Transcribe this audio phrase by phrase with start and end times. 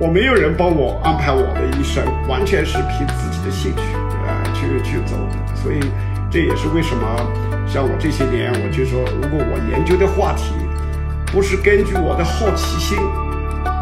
[0.00, 3.82] 我没有人帮我安排我的一生，完全是凭自己的兴趣
[4.26, 5.54] 啊去去走的。
[5.54, 5.78] 所以
[6.28, 7.06] 这也是为什么
[7.64, 10.52] 像我这些年，我就说，如果我研究的话题
[11.26, 12.98] 不是根据我的好奇心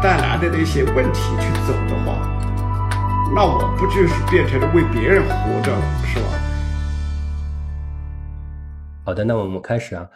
[0.03, 2.13] 带来的那些问题去走的话，
[3.33, 6.25] 那我不就是变成了为别人活着了，是吧？
[9.03, 10.07] 好的，那我们开始啊。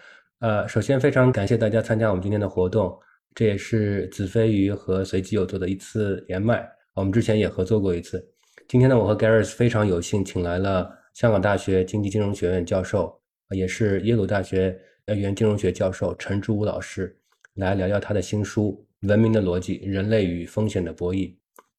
[0.42, 3.00] 呃，首先非常感谢大家参加我们今天的活动。
[3.38, 8.28] 这也是子飞鱼和随机有做的一次连麦，我们之前也合作过一次。
[8.68, 13.16] 今天呢，我和 Gareth 非常有幸请来了香港大学经济金融学院教授，
[13.56, 17.16] 也是耶鲁大学呃原金融学教授陈志武老师，
[17.54, 21.28] 来聊聊他的新书《文明的逻辑：人类与风险的博弈》。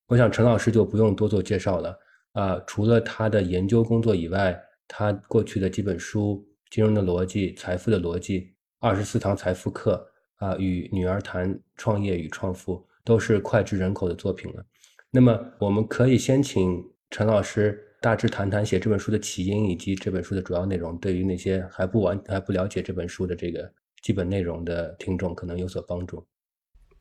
[0.06, 1.98] 我想陈老师就不用多做介绍了
[2.34, 8.40] 啊，除了他的研究工作以外，他过去的几本书《金融的逻辑》《财富的逻辑》
[8.78, 10.08] 《二十四堂财富课》。
[10.38, 14.64] 啊，与女儿谈创业与创富都是脍炙人口的作品了。
[15.10, 23.72] 那么，我们可以先请陈老师大致谈谈写这本书的起因，以及这本书的主要内容，对于那些还不完还不了解这本书的这个
[24.02, 26.24] 基本内容的听众，可能有所帮助。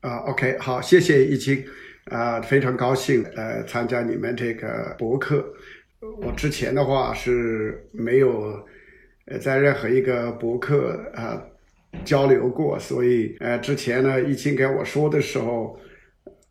[0.00, 1.64] 啊，OK，好，谢谢易清，
[2.06, 5.44] 啊，非常高兴呃参加你们这个博客。
[6.22, 8.58] 我之前的话是没有
[9.26, 11.40] 呃在任何一个博客啊。
[12.04, 15.78] 交流过，所以呃，之前呢，易清给我说的时候，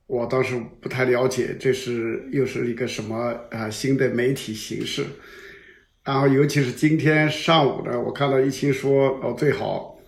[0.08, 5.04] 我当时不太了解，这是又是一个什么啊新的媒体形式。
[6.04, 10.00] 然后，尤其是今天上午呢，我看到易清说，哦，最好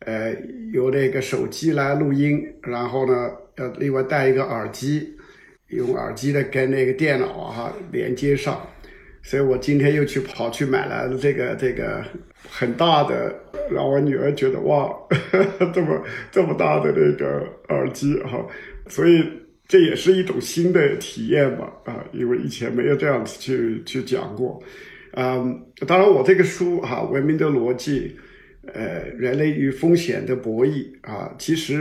[0.00, 0.34] 呃
[0.72, 5.14] 有那个手机来录音，然后呢要另外带一个耳机，
[5.68, 8.66] 用耳机的跟那个电脑啊连接上。
[9.22, 12.04] 所以我今天又去跑去买来了这个这个
[12.50, 13.32] 很大的，
[13.70, 14.92] 让我女儿觉得哇，
[15.72, 18.44] 这么这么大的那个耳机哈，
[18.88, 19.24] 所以
[19.68, 24.60] 这也是一种新的体验吧啊，因为以前没有这样子去去讲过，
[25.12, 28.16] 嗯，当然我这个书哈《文明的逻辑》，
[28.74, 31.78] 呃，人类与风险的博弈啊，其实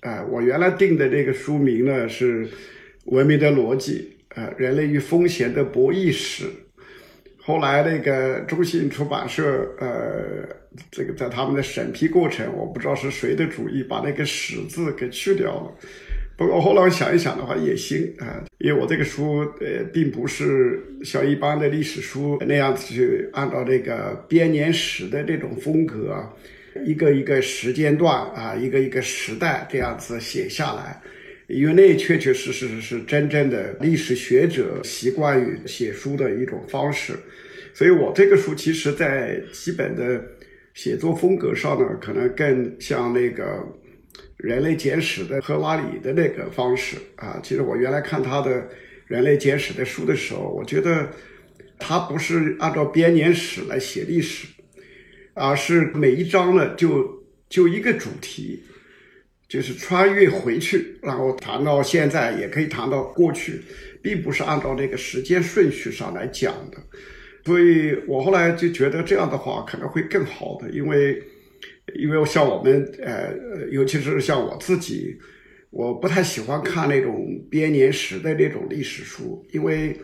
[0.00, 2.46] 啊，我原来定的这个书名呢是
[3.06, 6.44] 《文明的逻辑》呃，人类与风险的博弈史。
[7.46, 10.44] 后来那个中信出版社，呃，
[10.90, 15.72] 这个在他们的审批过程，我不知道是谁的主意，把那个“史”字给去掉了。
[16.36, 26.28] 不过后来我想一想的话，也行啊，因为我这个书，呃，并不是像一般的历史书那样子去按照这个编年史的这种风格，
[26.84, 31.00] 一个一个时间段啊，一个一个时代这样子写下来。
[31.48, 37.14] 因为那确确实实是真正的历史学者习惯于写书的一种方式，
[37.72, 40.24] 所以我这个书其实，在基本的
[40.74, 43.44] 写作风格上呢，可能更像那个
[44.38, 47.38] 《人类简史》的赫拉里的那个方式啊。
[47.42, 48.50] 其实我原来看他的
[49.06, 51.08] 《人类简史》的书的时候，我觉得
[51.78, 54.48] 他不是按照编年史来写历史，
[55.32, 58.64] 而是每一章呢就就一个主题。
[59.56, 63.62] 就是穿越回去，然后谈到现在，也可以谈到过去，
[64.02, 66.76] 并不是按照那个时间顺序上来讲的。
[67.42, 71.22] 所以我后来就觉得这样的话可能会更好的，因为，
[71.98, 73.32] 因为像我们呃，
[73.70, 75.16] 尤其是像我自己，
[75.70, 79.98] 我不太喜欢看那种编年史的那种历史书，因为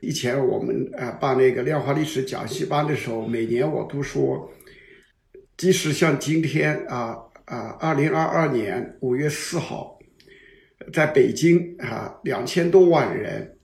[0.00, 4.52] 以前我们呃办那个量化历史讲习班的时候，每年我都说，
[5.56, 7.16] 即使像今天啊。
[7.48, 9.98] 啊，二零二二年五月四号，
[10.92, 13.56] 在北京啊，两千多万人，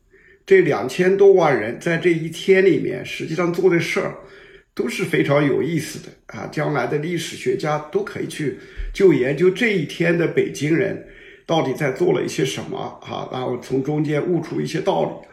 [0.47, 4.15] 这两千多万人在这一天里面，实际上做的事儿
[4.75, 6.49] 都是非常有意思的啊。
[6.50, 8.56] 将来的历史学家都可以去
[8.94, 11.06] 就研究这一天的北京人
[11.44, 15.28] 到底在做了一些什么啊，然后从中间悟出一些道理。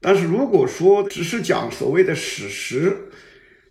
[0.00, 2.96] 但是如果说只是讲所谓的史实，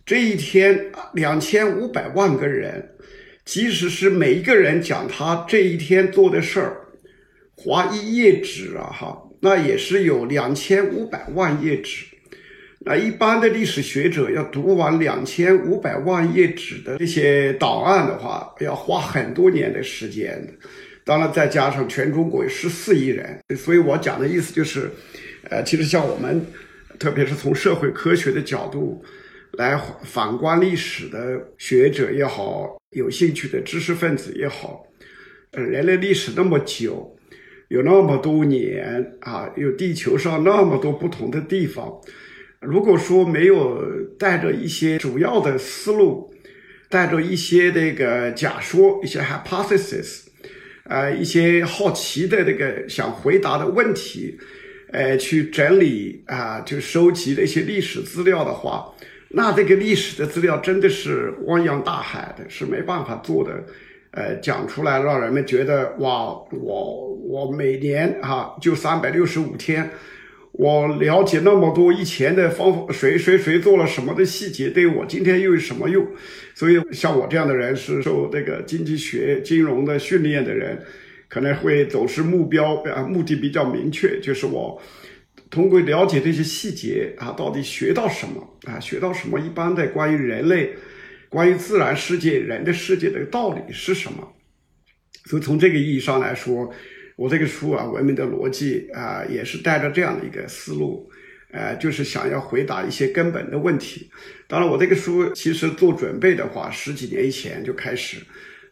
[0.06, 2.88] 这一天两千五百万个人。
[3.44, 6.76] 即使是每一个人讲他这一天做的事儿，
[7.56, 12.06] 划一页纸啊，哈，那也是有两千五百万页纸。
[12.84, 20.40] 那一般的历史学者要读完两千五百万页纸的这些档案的话，要花很多年的时间。
[21.04, 24.90] 当然，再加上全中国有十四亿人，所以我讲的意思就是，
[25.50, 26.44] 呃，其实像我们，
[26.98, 29.04] 特别是从社会科学的角度。
[29.58, 34.86] 来反观历史的学者也好，有兴趣的知识分子也好，
[35.52, 37.16] 呃，人类历史那么久，
[37.68, 42.00] 有那么多年啊，有地球上那么多不同的地方，
[42.60, 43.82] 如果说没有
[44.18, 46.32] 带着一些主要的思路，
[46.88, 50.22] 带着一些那个假说，一些 hypothesis，
[50.84, 54.38] 呃一些好奇的这个想回答的问题，
[54.92, 58.94] 呃去整理啊，就收集的一些历史资料的话，
[59.34, 63.64] 那这个历史的资料真的是汪洋大海的，是没办法做的。
[64.10, 69.88] 呃，讲出来让人们觉得哇，我我每年哈就三百六十五天，
[70.52, 76.06] 我了解那么多以前的方法，谁谁谁做了什么的细节，对我今天又有什么用？
[76.54, 80.78] 所以像我这样的人是受这个经济学、金融的训练的人，
[81.30, 84.78] 可能会总是目标啊目的比较明确，就是我
[85.52, 90.74] 通过了解这些细节啊，到底学到什么啊，学到什么一般的关于人类。
[91.28, 94.32] 关于自然世界、人的世界的道理是什么？
[95.24, 96.70] 所以从这个意义上来说，
[97.16, 101.08] 我这个书啊，《文明的逻辑》啊，也是带着这样的一个思路，
[101.52, 104.10] 呃，就是想要回答一些根本的问题。
[104.46, 108.18] 当然，我这个书其实做准备的话，十几年以前就开始，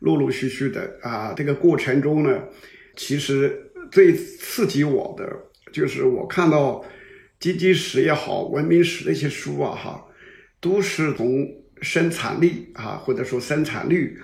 [0.00, 2.42] 陆陆续续的啊，这个过程中呢，
[2.94, 3.58] 其实
[3.90, 5.26] 最刺激我的
[5.72, 6.84] 就是我看到
[7.38, 10.04] 经济史也好、文明史那些书啊，哈，
[10.60, 11.48] 都是从。
[11.82, 14.14] 生产力啊，或者说生产率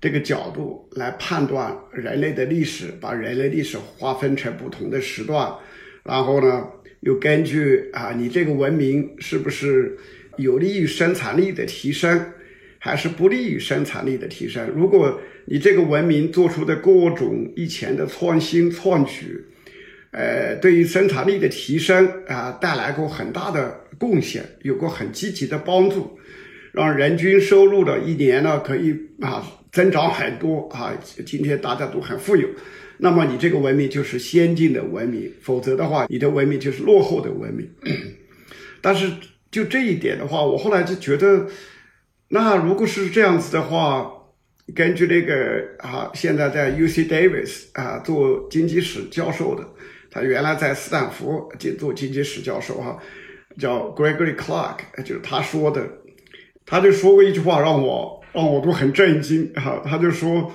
[0.00, 5.54] 这个角度来判断人类的历史，把人类历史划分成不同的时段，
[6.02, 6.66] 然后呢，
[7.02, 9.96] 又根据啊，你这个文明是不是
[10.36, 12.32] 有利于生产力的提升，
[12.80, 14.68] 还是不利于生产力的提升？
[14.74, 19.44] 如果你这个文明做出的各种以前的创新创举，
[20.16, 26.18] 呃，对于生产力的提升啊，带来过很大的贡献，有过很积极的帮助。
[26.72, 30.92] 让人均收入的一年呢可以啊增长很多啊，
[31.26, 32.48] 今天大家都很富有，
[32.96, 37.70] 那么你这个文明就是先进的文明，否则的话你的文明就是落后的文明。
[38.80, 39.10] 但是
[39.50, 41.46] 就这一点的话，我后来就觉得，
[42.28, 44.10] 那如果是这样子的话，
[44.74, 49.66] 根据那个啊，现在在 U C Davis 啊做经济史教授的，
[50.16, 51.46] 他原来在斯坦福
[51.78, 52.98] 做经济史教授哈，
[53.58, 55.86] 叫 Gregory Clark，就是他说的。
[56.68, 59.80] 他就说过一句话，让我让我都很震惊哈。
[59.84, 60.52] 他就说，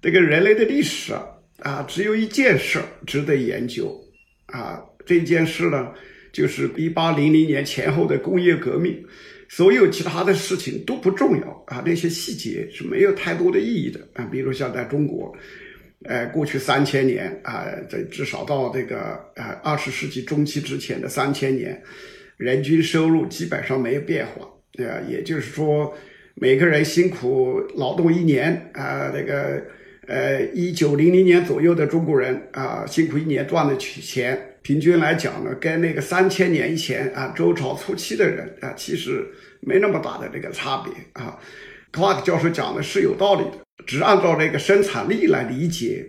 [0.00, 1.22] 这个人类的历史啊，
[1.58, 3.94] 啊，只有一件事值得研究
[4.46, 4.82] 啊。
[5.04, 5.92] 这件事呢，
[6.32, 9.04] 就是一八零零年前后的工业革命，
[9.50, 11.82] 所有其他的事情都不重要啊。
[11.84, 14.26] 那些细节是没有太多的意义的啊。
[14.32, 15.30] 比如像在中国，
[16.04, 21.82] 呃，过去三千年啊，这至少到这个呃二十世纪中期之前的三千年，
[22.36, 24.48] 人均收入基本上没有变化。
[24.72, 25.92] 对啊，也就是说，
[26.34, 29.62] 每个人辛苦劳动一年啊，那个
[30.06, 39.22] 呃，一九零零年左右的中国人啊，辛苦一年赚的钱，平均来讲呢，跟那个三千年以前啊，周朝初期的人啊，其实
[39.60, 41.38] 没那么大的这个差别啊。
[41.92, 46.06] Clark 教授讲的是有道理的，只按照这个生产力来理解，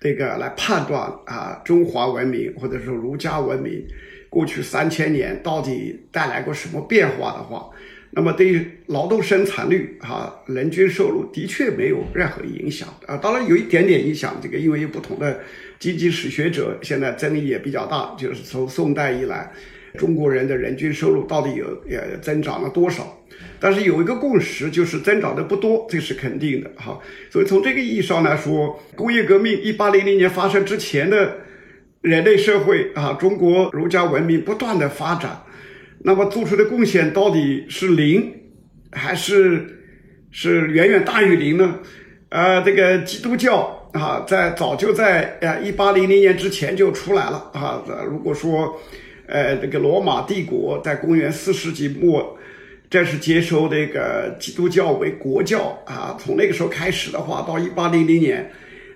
[0.00, 3.86] 这个来判断啊，中华文明或者说儒家文明
[4.28, 7.70] 过去三千年到底带来过什么变化的话。
[8.10, 14.38] 那么对于劳动生产率哈，人均收入的确没有任何影响啊，当然有一点点影响。
[14.42, 15.40] 这个因为有不同的
[15.78, 19.52] 经济史学者现在争议也比较大，就是从宋代以来，
[19.98, 23.14] 中国人的人均收入到底有呃增长了多少？
[23.60, 26.98] 但是有一个共识，就是增长的不多，这是肯定的哈。
[27.28, 31.38] 所以从这个意义上来说，工业革命一八零零年发生之前的
[32.00, 35.42] 人类社会啊，中国儒家文明不断的发展。
[36.04, 38.32] 那么做出的贡献到底是零，
[38.92, 39.66] 还是
[40.30, 41.80] 是远远大于零呢？
[42.28, 47.82] 呃，这个基督教啊，在早就在呃一八零零年之前就出来了啊。
[48.08, 48.80] 如果说，
[49.28, 52.36] 呃，这个罗马帝国在公元四世纪末
[52.88, 58.50] 正式接收这个基督教为国教啊，从那个时候开始的话，到一八零零年，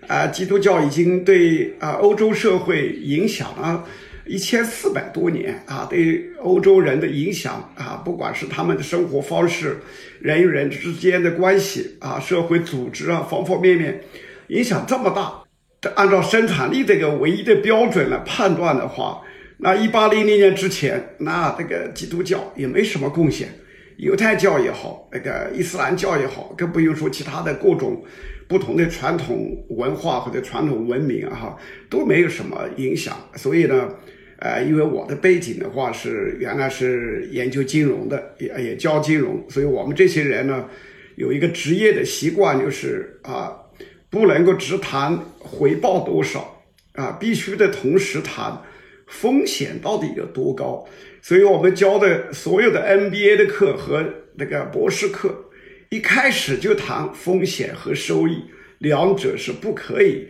[0.09, 3.85] 啊，基督教已经对啊欧洲社会影响啊。
[4.25, 9.77] 一千四百多年啊，对欧洲人的影响啊，不管是他们的生活方式、
[10.21, 14.01] 人与人之间的关系啊、社会组织啊，方方面面，
[14.47, 15.43] 影响这么大。
[15.81, 19.21] 这按照生产力这个唯一的标准来判断的话，
[19.63, 23.49] 那一八零零年之前，那这个基督教也没什么贡献，
[23.97, 28.05] 犹太教也好，那个伊斯兰教也好，更不用说其他的各种。
[28.49, 31.57] 不同的传统文化或者传统文明啊，
[31.89, 33.17] 都没有什么影响。
[33.35, 33.89] 所以呢，
[34.41, 40.69] 呃，因为我的背景的话是原来是研究金融的，也也教金融，所以我们这些人呢，
[41.15, 43.57] 有一个职业的习惯，就是啊，
[44.11, 46.63] 不能够只谈回报多少
[46.95, 48.61] 啊，必须得同时谈
[49.07, 50.87] 风险到底有多高。
[51.21, 54.05] 所以我们教的所有的 MBA 的课和
[54.35, 55.47] 那个博士课。
[55.91, 58.45] 一开始就谈风险和收益，
[58.79, 60.27] 两者是不可以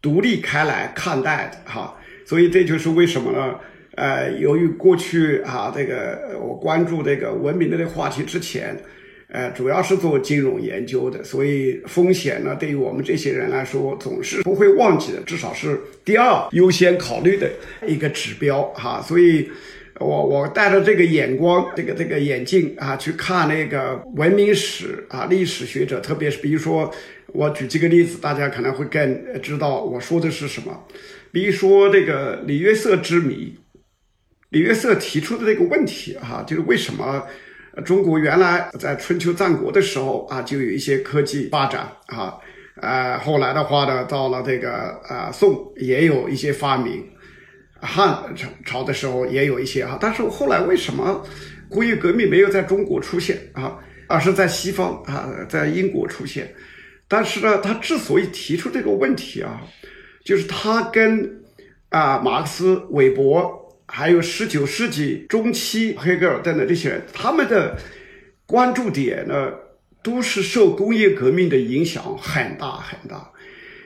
[0.00, 1.94] 独立开来看待的哈。
[2.24, 3.60] 所以这就是为什么呢？
[3.94, 8.74] 呃，由于过去啊，这个我关注这个文明的这个话题之前，
[9.34, 17.50] 呃，主要是做金融研究的，所以风险呢，对于我们这些人来说，总是不会忘记的，至少是第二优先考虑的
[17.86, 19.00] 一个指标哈。
[19.00, 19.48] 所以，
[19.98, 26.92] 我我带着这个眼光，这个这个眼镜啊，去看那个文明史啊，历史学者，特别是比如说，
[27.28, 30.84] 我举几个例子，大家可能会更知道我说的是什么。
[31.32, 33.54] 比如说这个李约瑟之谜。
[34.50, 37.22] 李约瑟提出的这个问题，哈，就是为什么
[37.86, 42.36] 中国原来在春秋战国的时候啊，就有一些科技发展，啊，
[42.82, 44.70] 呃，后来的话呢，到了这个
[45.08, 47.02] 啊宋也有一些发明，
[47.80, 51.24] 汉朝朝的时候也有一些啊，但是后来为什么
[51.70, 56.54] 工业革命没有在中国出现啊，而是在西方啊，在英国出现？
[57.08, 59.62] 但是呢，他之所以提出这个问题啊，
[60.26, 61.42] 就是他跟
[61.88, 63.61] 啊马克思、韦伯。
[63.94, 67.76] 还有十九世纪中期，黑格尔等等这些人，他们的
[68.46, 69.52] 关注点呢，
[70.02, 73.30] 都是受工业革命的影响很大很大。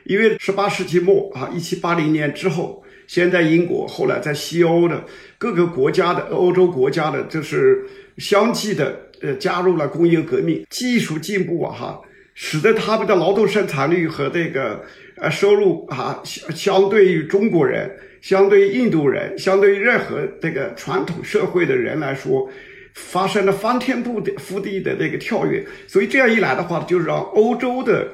[0.05, 5.05] 因为十八世纪末啊，一七八零年之后，先在英国，后来在西欧的
[5.39, 7.85] 各个国家的欧洲国家的，就是
[8.19, 12.01] 相继的呃加入了工业革命，技术进步啊哈，
[12.33, 14.85] 使得他们的劳动生产率和这个
[15.17, 17.91] 呃收入啊相相对于中国人。
[18.29, 22.51] 相对于印度人，相对于任何这个传统社会的人来说，
[22.93, 25.65] 发生了翻天覆地覆地的这个跳跃。
[25.87, 28.09] 所以这样一来的话，就让欧洲的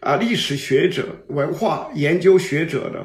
[0.00, 3.04] 啊历史学者、文化研究学者呢，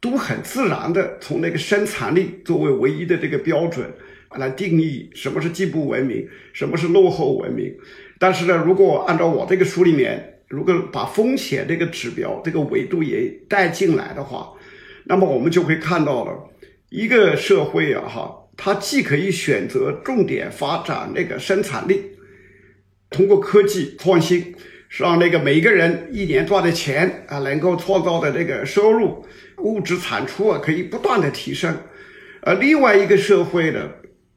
[0.00, 3.88] 都很自然的从那个生产力作为唯一的这个标准
[4.36, 7.72] 来定义什么是进步文明，什么是落后文明。
[8.18, 14.52] 但是呢，如果按照我这个书里面，如果把风险这个指标、这个维度也带进来的话，
[15.04, 16.50] 那么我们就会看到了
[16.90, 22.02] 一个社会啊，哈，它既可以选择重点发展那个生产力，
[23.10, 24.54] 通过科技创新，
[24.88, 29.24] 让那个每个人一年赚的钱啊，能够创造的这个收入、
[29.58, 31.76] 物质产出啊，可以不断的提升。
[32.42, 33.90] 而另外一个社会呢，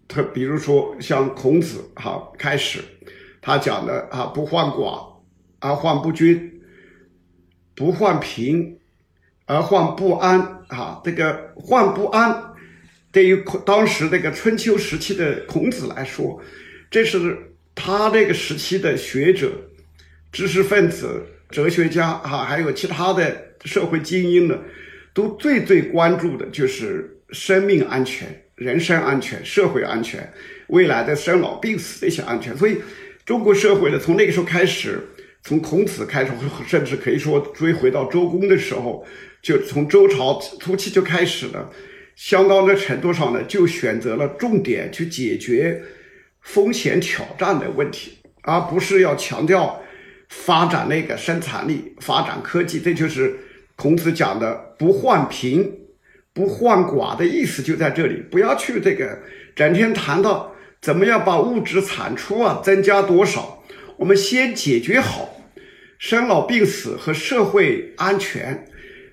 [0.07, 2.79] 他比如说像孔子哈开始，
[3.41, 5.05] 他讲的啊，不患寡
[5.59, 6.61] 而患不均，
[7.75, 8.74] 不患贫。
[9.47, 12.43] 而患不安啊，这个患不安，
[13.11, 16.41] 对于当时这个春秋时期的孔子来说，
[16.89, 17.37] 这是
[17.75, 19.51] 他这个时期的学者、
[20.31, 24.57] 知识分子、哲学家啊，还有其他的社会精英呢，
[25.13, 30.27] 都最最关注的就是生命安全、人身安全、社会安全、
[30.69, 32.57] 未来的生老病死的一些安全。
[32.57, 32.77] 所以，
[33.23, 34.99] 中国社会呢，从那个时候开始，
[35.43, 36.31] 从孔子开始，
[36.65, 39.05] 甚至可以说追回到周公的时候。
[39.45, 41.69] 就从周朝初期就开始了，
[42.15, 45.83] 相当的程度上呢，就选择了重点去解决
[46.41, 49.79] 风险挑战的问题，而不是要强调
[50.29, 52.79] 发展那个生产力、发展科技。
[52.79, 53.37] 这就是
[53.75, 55.71] 孔子讲的“不患贫，
[56.33, 58.23] 不患寡”的意思，就在这里。
[58.31, 59.19] 不要去这个
[59.55, 63.63] 整天谈到怎么样把物质产出啊增加多少，
[63.97, 65.39] 我们先解决好
[65.99, 68.65] 生老病死和社会安全。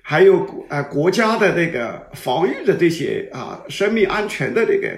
[0.05, 4.89] 还有呃国家的这个防御的这些啊生命安全的这个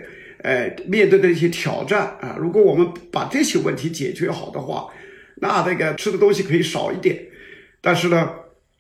[0.41, 4.87] 呃面对的一些挑战啊，如果我们把这些问题解决好的话，
[5.35, 7.19] 那这个吃的东西可以少一点，
[7.81, 8.31] 但是呢，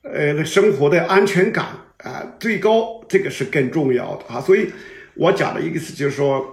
[0.01, 1.67] 呃生活的安全感
[1.97, 4.41] 啊最高，这个是更重要的啊。
[4.41, 4.67] 所以
[5.13, 6.43] 我讲的意思就是说，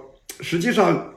[0.41, 1.15] 实际上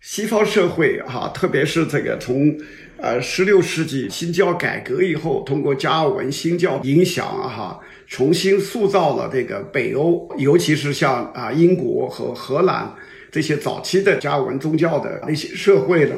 [0.00, 2.56] 西方社会哈，特别是这个从
[2.98, 7.80] 呃十六世纪新教改革以后，通过加尔文新教影响啊哈。
[8.10, 12.90] 重新塑造了这个北欧，尤其是像啊英国和荷兰
[13.30, 16.14] 这些早期的加尔文宗教的那些社会呢，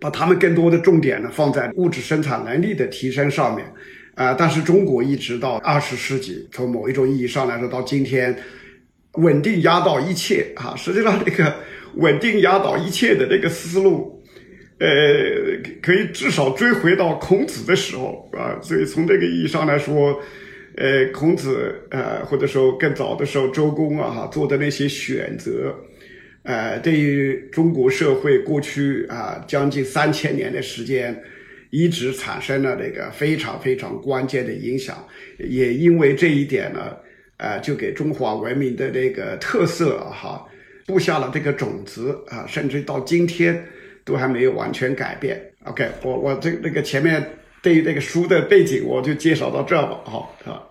[0.00, 3.64] 把他们更多的重点呢放在物质生产能力的提升上面，
[4.16, 8.36] 啊，但是中国一直到二十世纪，从某一种意义上来说，到今天
[9.14, 11.54] 稳定压倒一切啊，实际上这个
[11.96, 14.22] 稳定压倒一切的这个思路，
[14.78, 14.88] 呃，
[15.82, 20.20] 可以至少追回到孔子的时候啊，所以从这个意义上来说。
[20.76, 25.74] 呃，孔子，呃，或者说更早的时候，周公啊，哈，做的那些选择，
[26.44, 31.20] 呃，对于中国社会过去啊将近三千年的时间，
[31.70, 35.04] 一直产生了这个非常非常关键的影响。
[35.38, 36.96] 也因为这一点呢，
[37.40, 40.46] 呃，就给中华文明的这个特色哈，
[40.86, 43.64] 布下了这个种子啊，甚至到今天
[44.04, 45.40] 都还没有完全改变。
[45.64, 47.28] OK，我我这那个前面。
[47.62, 50.64] 对于这个书的背景，我就介绍到这吧，好啊。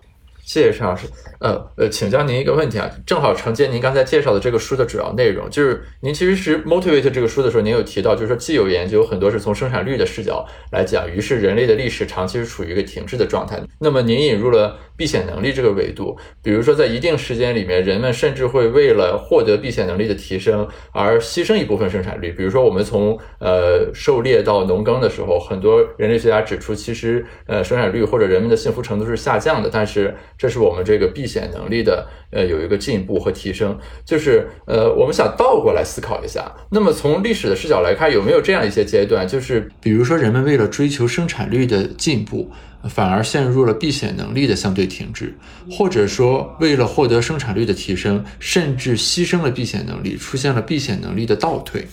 [0.52, 1.06] 谢谢陈老师，
[1.38, 13.62] 呃呃，请教您一个问题啊，正好承接您刚才介绍的这个书的主要内容，就是您其实是 motivate 这个书的时候，您有提到，就是说既有研究很多是从生产率的视角来讲，于是人类的历史长期是处于一个停滞的状态。
[13.78, 22.32] 那么您引入了避险能力这个维度，比如说在一定时间里面，人们甚至会为了获得避险能力的提升而牺牲一部分生产率。
[22.32, 42.50] 比如说我们从呃狩猎到农耕的时候，很多人类学家指出，其实呃生产率或者人们的幸福程度是下降的，但是这是我们这个避险能力的呃有一个进步和提升，就是呃我们想倒过来思考一下，那么从历史的视角来看，有没有这样一些阶段，就是比如说人们为了追求生产率的进步，
[42.88, 45.36] 反而陷入了避险能力的相对停滞，
[45.70, 51.86] 或者说为了获得生产率的提升，甚至牺牲了避险能力，出现了避险能力的倒退。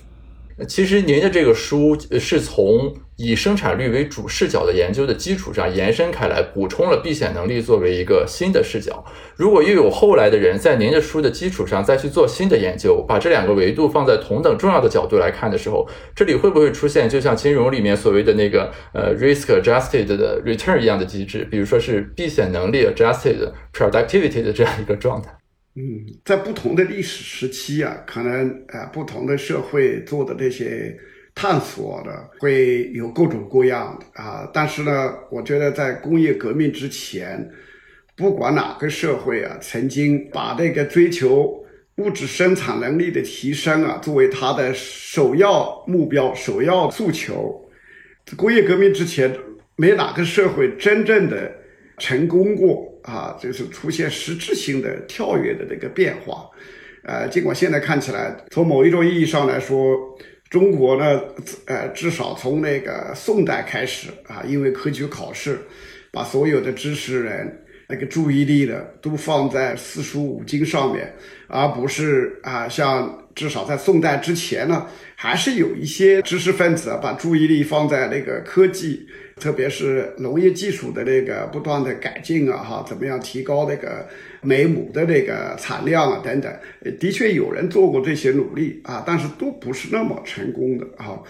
[0.66, 9.06] 其实您的这个书是从以生产率为主视角的研究的基础上延伸开来，补充了避险能力作为一个新的视角。
[9.36, 25.32] 如果又有后来的人在您的书的基础上再去做新的研究，把这两个维度放在同等重要的角度来看的时候，这里会不会出现就像金融里面所谓的那个呃 risk adjusted 的 return 一样的机制，比如说是避险能力 adjusted productivity 的这样一个状态？
[25.80, 30.98] 嗯，在不同的历史时期啊，可能呃不同的社会做的这些
[31.36, 34.50] 探索的会有各种各样的啊。
[34.52, 37.48] 但是呢，我觉得在工业革命之前，
[38.16, 41.64] 不管哪个社会啊，曾经把这个追求
[41.98, 47.70] 物质生产能力的提升啊，作为它的首要目标、首要诉求。
[48.36, 49.32] 工业革命之前，
[49.76, 51.52] 没哪个社会真正的
[52.00, 52.97] 成功过。
[53.08, 56.46] 啊，就是出现实质性的跳跃的这个变化，
[57.04, 59.98] 呃，尽管现在看起来，从某一种意义上来说，
[60.50, 61.22] 中国呢，
[61.68, 65.58] 呃，至少从那个宋代开始啊，因为科举考试，
[66.12, 71.16] 把所有的知识人那个注意力呢，都放在四书五经上面，
[71.48, 79.08] 而不是啊，像至少在宋代之前呢，还是有一些知识分子把注意力放在那个科技。
[79.40, 84.08] 特别是农业技术的那个不断的改进啊，哈，怎么样提高那个
[84.42, 86.52] 每亩的那个产量啊，等等，
[87.00, 91.22] 的确有人做过这些努力啊，但是都不是那么成功的啊，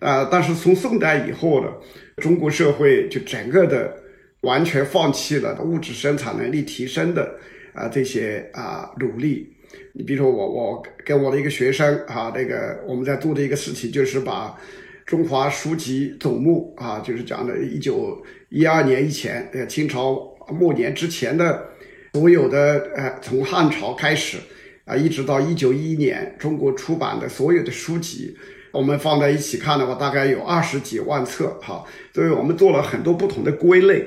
[0.00, 1.72] 啊，但是从宋代以后呢，
[2.18, 3.94] 中国社会就整个的
[4.42, 7.34] 完全放弃了物质生产能力提升的
[7.74, 9.52] 啊这些啊努力。
[9.92, 14.56] 你比如说我我跟我的一个学生啊，那个我们在做的一个事情就是把。
[15.06, 21.64] 中华书籍总目啊，就是讲的，一九一二年以前，呃，清朝末年之前的
[22.12, 24.36] 所有的，呃，从汉朝开始
[24.84, 28.36] 啊，一直到一九一一年，中国出版的所有的书籍，
[28.72, 31.84] 我们放在一起看的话，大概有二十几万册，哈。
[32.12, 34.04] 所以我们做了很多不同的归类，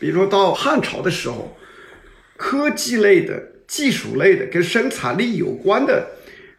[0.00, 1.54] 比如说到汉朝的时候，
[2.38, 6.08] 科技类的、技术类的、跟生产力有关的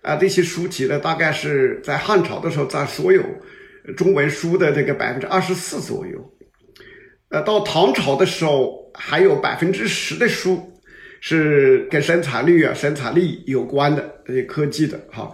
[0.03, 3.23] 啊，这些书籍呢，大概是在汉朝的时候，在所有。
[3.95, 6.17] 中文书的这个百分之二十四左右，
[7.29, 10.61] 呃，到唐朝的时候还有百分之十的书
[11.21, 15.31] 是跟生产率啊、生产力有关的这些科技的哈，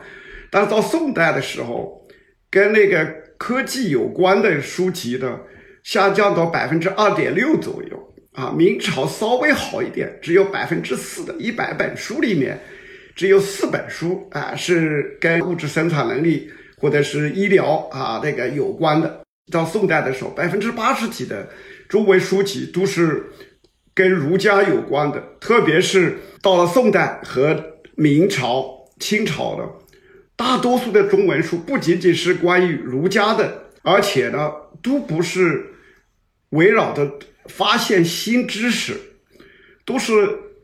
[0.50, 2.08] 但是到宋代的时候，
[2.50, 3.06] 跟那个
[3.38, 5.40] 科技有关的书籍呢
[5.84, 8.54] 下降到百分之二点六左右啊。
[8.58, 12.60] 明朝稍微好一点，只有百分之四的，一百本书里面
[13.16, 16.50] 只有四本书啊是跟物质生产能力。
[16.78, 21.50] 或者是医疗啊，那个有关的，到宋代的时候，百分之八十几的
[21.88, 23.26] 中文书籍都是
[23.94, 29.64] 跟儒家有关的，特别是到了宋代和明朝、清朝的，
[30.36, 34.52] 大多数的中文书不仅仅是关于儒家的，而且呢，
[34.84, 35.74] 都不是
[36.50, 37.10] 围绕着
[37.48, 38.94] 发现新知识，
[39.86, 40.12] 都是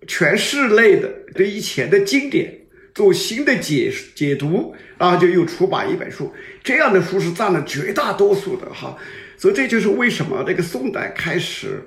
[0.07, 2.60] 诠释类的，对以前的经典。
[2.93, 6.31] 做新的解解读，然后就又出版一本书，
[6.63, 8.97] 这样的书是占了绝大多数的哈，
[9.37, 11.81] 所以这就是为什么那个宋代开始，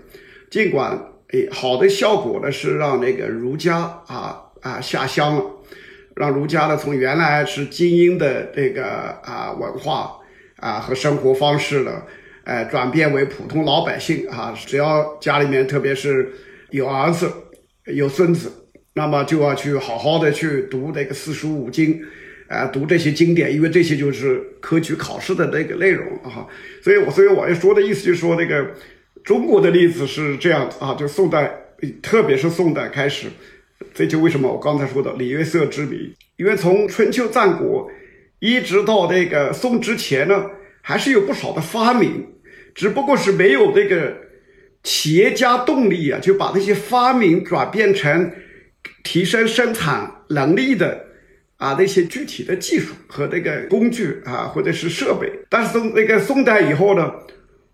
[0.50, 0.98] 尽管
[1.32, 5.44] 诶好的效果呢是让那个儒家啊啊下乡了，
[6.16, 8.84] 让儒家呢从原来是精英的这个
[9.22, 10.16] 啊文化
[10.56, 12.02] 啊和生活方式呢，
[12.44, 16.32] 呃转变为普通老百姓啊，只要家里面特别是
[16.70, 17.30] 有儿子
[17.94, 18.50] 有孙子。
[18.94, 22.00] 那么就要去好好的去读这个四书五经，
[22.48, 26.46] 啊，读这些经典，因为这些就是科举考试的那个内容啊。
[26.82, 28.72] 所以，我所以我要说的意思就是说，那个
[29.24, 31.50] 中国的例子是这样啊，就宋代，
[32.00, 33.26] 特别是宋代开始，
[33.92, 37.90] 这就为什么我刚才说的礼乐色之谜，因为从春秋战国
[38.38, 40.46] 一直到那个宋之前呢，
[40.82, 42.24] 还是有不少的发明，
[42.76, 44.16] 只不过是没有那个
[44.84, 48.30] 企业家动力啊，就把那些发明转变成
[49.04, 51.04] 提升生产能力的
[51.58, 55.30] 啊那些具体的技术和那个工具啊，或者是设备。
[55.48, 57.12] 但是从那个宋代以后呢，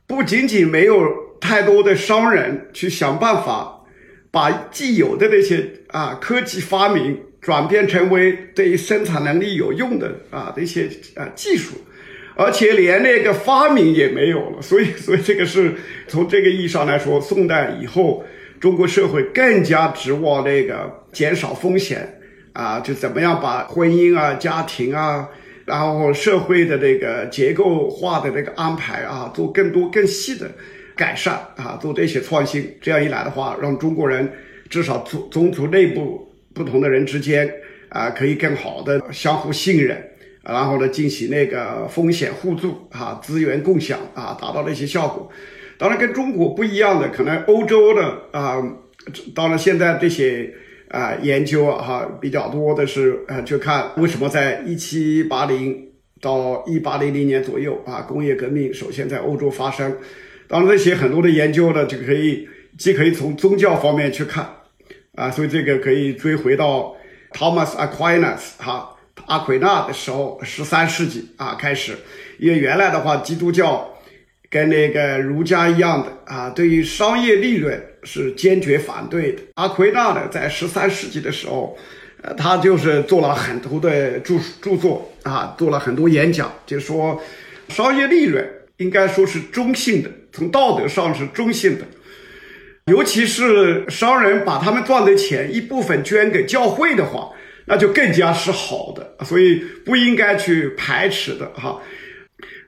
[0.07, 3.81] 不仅仅没有太多的商人去想办法
[4.31, 11.73] 把既有的那些啊科技发明转变成为对于生产能力有用的啊那些啊技术。
[12.37, 15.75] 而且连那个发明也没有了，所以，所以这个是
[16.07, 18.25] 从这个意义上来说，宋代以后，
[18.59, 22.21] 中国社会更加指望那个减少风险
[22.53, 25.29] 啊，就怎么样把婚姻啊、家庭啊，
[25.65, 30.51] 然后社会的这个结构化的这个安排啊，做更多更细的
[30.97, 32.77] 改善啊，做这些创新。
[32.81, 34.31] 这样一来的话，让中国人
[34.69, 37.53] 至少宗宗族内部不同的人之间
[37.89, 40.03] 啊，可以更好的相互信任。
[40.43, 45.31] 然后呢，进行那个风险互助啊，资源共享啊，达到那些效果。
[45.77, 48.57] 当然，跟中国不一样的，可能欧洲的啊，
[49.35, 50.51] 当然现在这些
[50.91, 55.89] 啊研究啊哈比较多的是呃，就看为什么在一七八零
[56.21, 59.97] 到一八零零年左右啊，工业革命首先在欧洲发生。
[60.47, 64.47] 当然，这些很多的研究呢，就可以既可以从宗教方面去看
[65.15, 66.95] 啊，所以这个可以追回到
[67.33, 68.97] Thomas Aquinas 哈。
[69.27, 71.93] 阿奎那的时候，十三世纪啊开始，
[72.39, 73.89] 因为原来的话，基督教
[74.49, 79.43] 跟那个儒家一样的啊，对于商业利润是坚决反对的。
[79.55, 81.79] 阿奎那呢，在十三世纪的时候，
[82.23, 87.23] 呃，他就是做了很多的著著作啊，做了很多演讲，就说
[87.69, 88.47] 商业利润
[88.79, 91.85] 应该说是中性的，从道德上是中性的，
[92.87, 97.31] 尤其是商人把他们赚的钱一部分捐给教会的话。
[97.67, 101.81] 那就更加是好的，所以不应该去排斥的哈。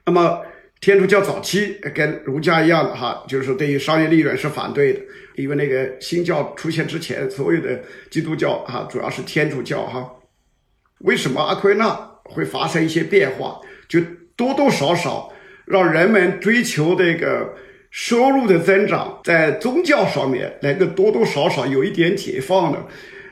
[0.07, 0.38] 那么
[0.83, 5.01] 天主教早期跟儒家一样哈，就是对于商业利润是反对的，
[5.37, 10.12] 因为那个新教出现之前，所有的基督教哈主要是天主教哈。
[11.03, 11.88] 为什么阿奎那
[12.25, 13.61] 会发生一些变化？
[13.88, 14.01] 就
[14.35, 15.33] 多多少少
[15.66, 17.55] 让人们追求这个
[17.92, 22.85] 收入的增长，在宗教上面能够多多少少有一点解放的。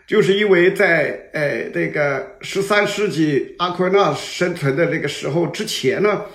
[0.06, 6.26] 就是因为在呃这个十三世纪阿奎那生存的那个时候之前呢，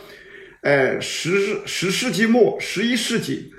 [0.66, 3.52] 呃十十世纪末十一世纪，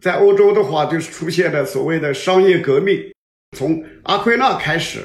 [0.00, 3.12] 在欧洲的话就是出现了所谓的商业革命，
[3.56, 5.00] 从阿奎那开始，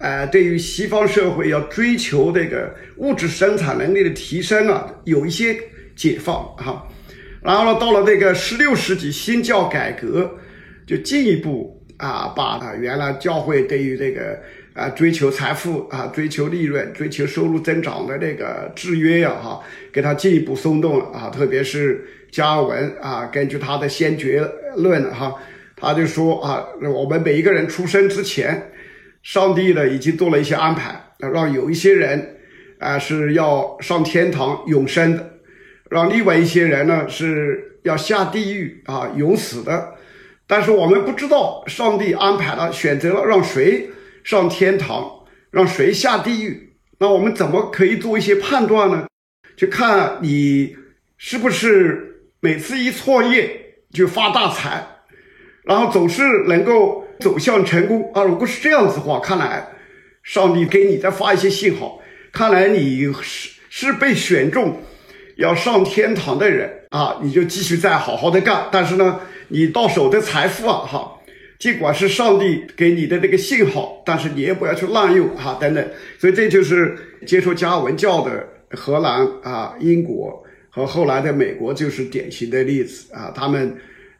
[0.00, 5.56] 呃对于西方社会要追求这个物质生产能力的提升啊，有一些
[5.94, 6.88] 解放哈，
[7.40, 10.38] 然后呢到了这个十六世纪新教改革，
[10.86, 11.80] 就进一步。
[11.96, 14.36] 啊，把啊原来教会对于这个
[14.74, 19.60] 啊追求财富啊、追求利润、追求收入增长的这个制约呀，哈，
[19.92, 21.30] 给他进一步松动了啊。
[21.30, 24.44] 特别是加尔文啊，根据他的先决
[24.76, 25.34] 论哈，
[25.76, 28.70] 他就说啊，我们每一个人出生之前，
[29.22, 32.36] 上帝呢已经做了一些安排，让有一些人
[32.80, 35.30] 啊是要上天堂永生的，
[35.88, 39.94] 让另外一些人呢是要下地狱啊永死的。
[40.46, 43.88] 但是我们不知道上帝安排了选择了让谁
[44.24, 45.08] 上天堂，
[45.52, 46.74] 让谁下地狱。
[46.98, 49.06] 那我们怎么可以做一些判断呢？
[49.56, 50.74] 就看你
[51.16, 54.84] 是不是每次一创业就发大财，
[55.62, 58.24] 然后总是能够走向成功啊。
[58.24, 59.68] 如果是这样子的话，看来
[60.22, 62.00] 上帝给你再发一些信号，
[62.32, 64.80] 看来你是是被选中
[65.36, 68.68] 要上天堂的人啊，你就继续再好好的干。
[68.72, 69.20] 但是呢？
[69.48, 71.20] 你到手的财富啊，哈，
[71.58, 75.88] 尽管是上帝给你的那个信号，但是你也不要去滥用哈，等等。
[76.18, 83.32] 所以这就是接受加文教的荷兰啊、英国和后来的美国就是典型的例子啊。
[83.34, 83.74] 他们，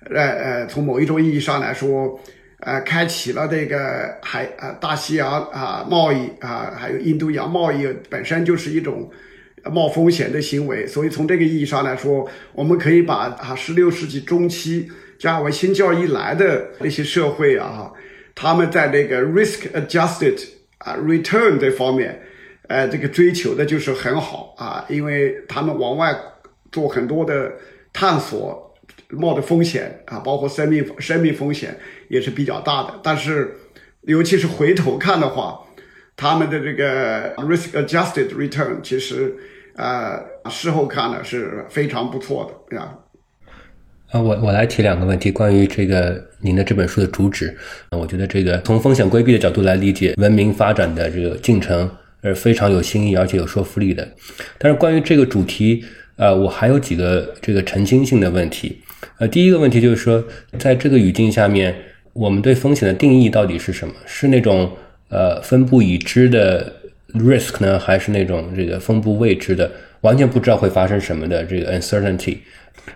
[0.08, 2.18] 呃呃，从某一种意义上来说，
[2.60, 9.10] 呃，开启了这个海啊大西洋啊贸易啊，还有印度洋贸易本身就是一种
[9.70, 10.86] 冒风险的行为。
[10.86, 14.88] 所以从这个意义上来说，我们可以把啊十六世纪中期。
[15.18, 17.92] 加尔文新教一来的那些社会啊，
[18.34, 20.40] 他们在那个 risk adjusted
[20.78, 22.22] 啊 return 这方面，
[22.68, 26.14] 呃，这个追求的就是很好啊，因为他们往外
[26.72, 27.52] 做很多的
[27.92, 28.74] 探索，
[29.10, 33.00] 冒的风险啊，包括生命生命风险也是比较大的。
[33.02, 33.54] 但是，
[34.02, 35.60] 尤其是回头看的话，
[36.16, 39.34] 他们的这个 risk adjusted return 其实，
[39.76, 42.98] 呃，事后看呢是非常不错的啊。
[44.14, 47.52] 啊，我我来提两个问题，关于这个您的这本书的主旨。
[47.90, 51.90] 我觉得这个从风险规避的角度来理解文明发展的这个进程，
[52.22, 54.08] 是非常有新意而且有说服力的。
[54.56, 58.80] 但是关于这个主题，呃，我还有几个这个澄清性的问题。
[59.18, 60.22] 呃，第一个问题就是说，
[60.60, 61.74] 在这个语境下面，
[62.12, 63.92] 我们对风险的定义到底是什么？
[64.06, 64.70] 是那种
[65.08, 66.72] 呃分布已知的
[67.14, 69.68] risk 呢，还是那种这个分布未知的，
[70.04, 72.36] 完全不知道会发生什么的这个 uncertainty？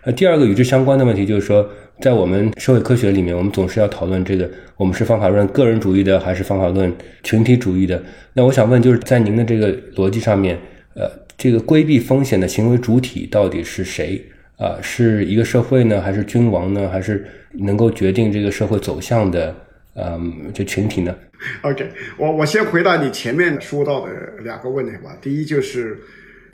[0.03, 1.66] 呃，第二个与之相关的问题就是说，
[2.01, 8.03] 在我们社会科学里面，我们总是要讨论这个，我们是方法论个人主义的，还是方法论群体主义的？
[8.35, 10.59] 那我想问，就是在您的这个逻辑上面，
[10.94, 14.23] 呃，这个规避风险的行为主体到底是谁？
[14.59, 19.55] 啊，是一个社会呢，还是君王呢，还是能够决定这个社会走向的，
[19.94, 21.14] 嗯，这群体呢
[21.62, 25.16] ？OK，我我先回答你前面说到的两个问题吧。
[25.23, 25.97] 第一就是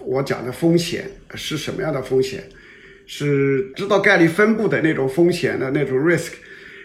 [0.06, 2.42] 我讲的风险是什么样的风险？
[3.06, 6.32] 是知道概率分布的那种风险的那种 risk，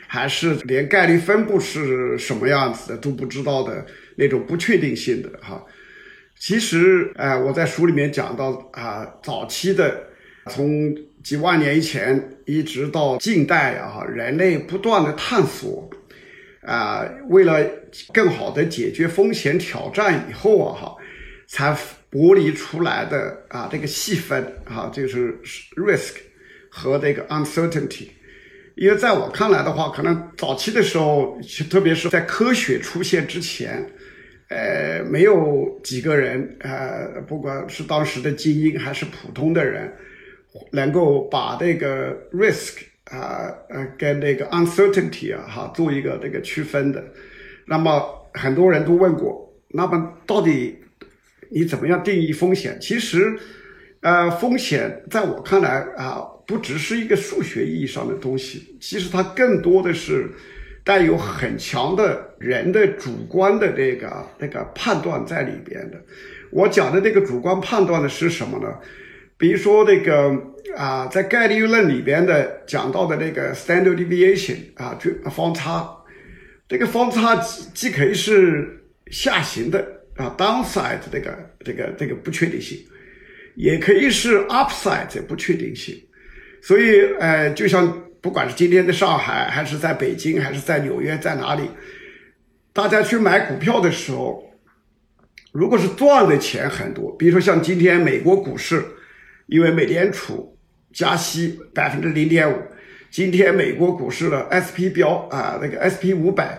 [0.05, 3.85] 还是连概率分布是什么样子的都不知道的
[4.17, 5.29] 那种不确定性的？
[5.41, 5.65] 哈，
[6.37, 10.03] 其实，呃，我在书里面讲到啊，早期的
[10.49, 15.89] 从几万年以前一直到近代啊，人类不断的探索，
[16.63, 17.65] 啊，为了
[18.13, 20.95] 更好的解决风险挑战以后啊，哈，
[21.47, 21.73] 才
[22.11, 25.39] 剥离出来的啊，这个细分啊，就是
[25.75, 26.15] risk
[26.69, 28.09] 和这个 uncertainty。
[28.75, 33.85] 因为在我看来的话，可能早期的时候，特别是在科学出现之前，
[34.49, 39.93] 呃，没有几个人，呃，不管是当时的精英还是普通的人。
[40.71, 47.03] 能够把这个 risk 啊呃跟这个 uncertainty 啊哈做一个这个区分的，
[47.67, 50.75] 那么很多人都问过，那么到底
[51.49, 52.77] 你怎么样定义风险？
[52.79, 53.37] 其实，
[54.01, 60.29] 呃，风险在我看来啊，不只是一个数学意义上的东西，其实它更多的是
[60.83, 66.01] 带有很强的人的主观的这个那个判断在里边的。
[66.51, 68.73] 我讲的这个主观判断的是什么呢？
[69.37, 70.35] 比如说那个
[70.75, 75.87] 啊，在概率论里边的讲到的那个 standard deviation 啊，就方差，
[76.67, 82.77] 这个方差既既可以是下行的啊 downside 这个这个这个不确定性，
[83.55, 85.95] 也可以是 upside 这不确定性。
[86.61, 91.63] 所以呃，就像不管是今天的上海，还是在北京，还是在纽约，在哪里，
[92.73, 94.43] 大家去买股票的时候，
[95.51, 98.83] 如果是赚的钱很多，比如说像今天美国股市。
[99.51, 100.55] 因为美联储
[100.93, 102.55] 加息百分之零点五，
[103.09, 106.55] 今天美国股市的 S P 标啊，那个 S P 五百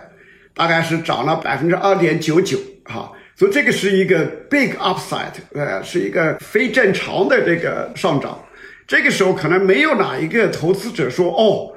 [0.53, 3.09] 大概是涨了百分之二点九九，哈，
[3.41, 8.39] 所以这个是一个 big upside，呃，是一个非正常的这个上涨。
[8.85, 11.73] 这个时候可能没有哪一个投资者说，哦，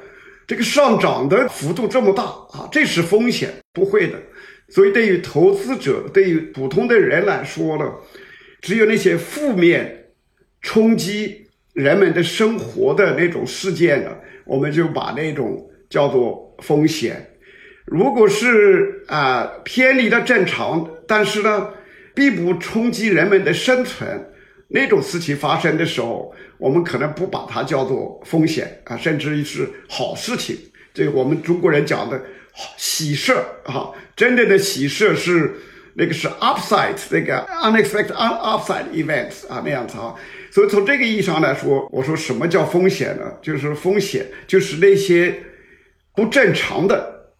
[0.46, 4.18] 这个上涨的幅度这么大啊，这是风险，不会的。
[4.68, 7.90] 所以对于投资者，对于普通的人来说呢，
[8.60, 10.02] 只有那些负面。
[10.60, 14.10] 冲击人们的生活的那种事件呢，
[14.44, 17.26] 我们就把那种叫做风险。
[17.86, 21.68] 如果是啊偏离了正常，但是呢
[22.14, 24.06] 并不冲击人们的生存，
[24.68, 30.56] 那种事情发生的时候，我们可能不把它叫做风险啊，甚至于是好事情。
[30.92, 32.20] 这个我们中国人讲的
[32.76, 33.32] 喜事
[33.64, 35.52] 啊，真正的喜事是
[35.94, 40.14] 那个是 upside 那个 unexpected upside events 啊那样子啊。
[40.52, 43.24] 所以从这个意义上来说，我说什么叫风险呢？
[43.42, 45.34] 就是风险，就是那些
[46.14, 47.34] 不正常的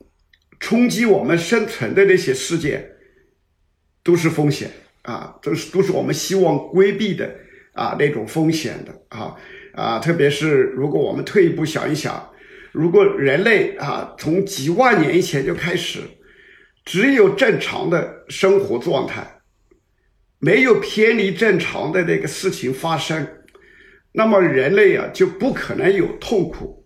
[0.59, 2.85] 冲击我们生存的那些事件，
[4.05, 4.71] 都是风险
[5.03, 7.35] 啊，都是都是我们希望规避的
[7.73, 9.35] 啊那种风险的啊
[9.73, 12.31] 啊，特别是如果我们退一步想一想，
[12.71, 16.01] 如果人类啊从几万年以前就开始，
[16.85, 19.27] 只有正常的生活状态。
[20.41, 23.27] 没有偏离正常的那个事情发生，
[24.13, 26.85] 那么人类啊就不可能有痛苦，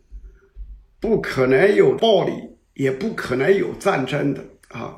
[1.00, 2.32] 不可能有暴力，
[2.74, 4.94] 也不可能有战争的啊。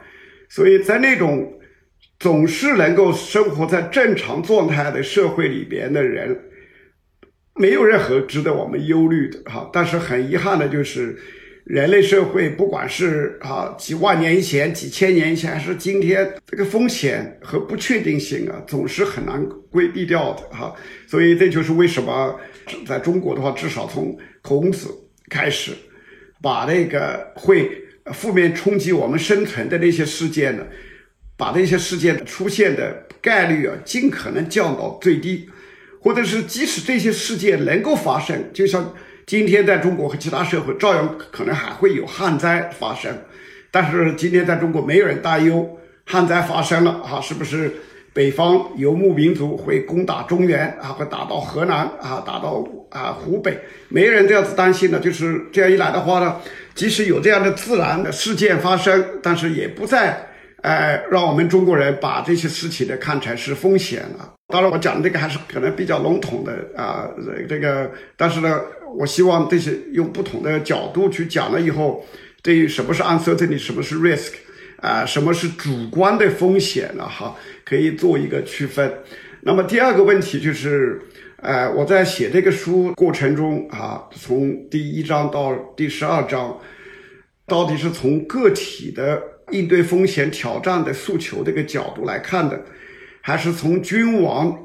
[0.51, 1.59] 所以在那种
[2.21, 6.39] 总是能够生活在正常状态的社会里边的人，
[7.57, 9.69] 没有任何值得我们忧虑的哈。
[9.73, 11.19] 但是很遗憾的就是。
[11.67, 20.75] 人类社会，不管是啊几万年以前、几千年以前，还是今天，这个风险和不确定性啊，总是很难规避掉的哈。
[21.07, 22.35] 所以这就是为什么
[22.85, 24.89] 在中国的话，至少从孔子
[25.29, 25.71] 开始，
[26.43, 27.71] 把那个会
[28.07, 30.67] 负面冲击我们生存的那些事件呢，
[31.41, 35.49] 把这些事件出现的概率啊，尽可能降到最低，
[36.01, 38.95] 或者是即使这些事件能够发生，就像。
[39.27, 43.17] 今天在中国和其他社会照样可能还会有旱灾发生，
[43.71, 47.71] 但是今天在中国没有人担忧旱灾发生了哈，是不是
[48.13, 53.57] 北方游牧民族会攻打中原啊，会打到河南啊，打到啊湖北，
[53.89, 54.99] 没人这样子担心的。
[54.99, 56.41] 就是这样一来的话呢，
[56.75, 60.27] 即使有这样的自然的事件发生，但是也不在
[60.63, 64.35] 哎让我们中国人把这些事情呢看成是风险了。
[64.49, 67.09] 当然，我讲的这个还是可能比较笼统的啊，
[67.49, 68.61] 这个，但是呢，
[68.97, 72.05] 我希望这些用不同的角度去讲了以后，
[72.43, 74.33] 对于什么是 uncertainty，什么是 risk。
[74.83, 77.07] 啊，什么是主观的风险呢？
[77.07, 78.91] 哈，可以做一个区分。
[79.43, 80.99] 那么第二个问题就是，
[81.43, 86.59] 呃，我在写这个书过程中啊，从第一章到第十二章，
[87.47, 92.65] 到底是从个体的应对风险挑战的诉求这个角度来看的，
[93.21, 94.57] 还是从君王，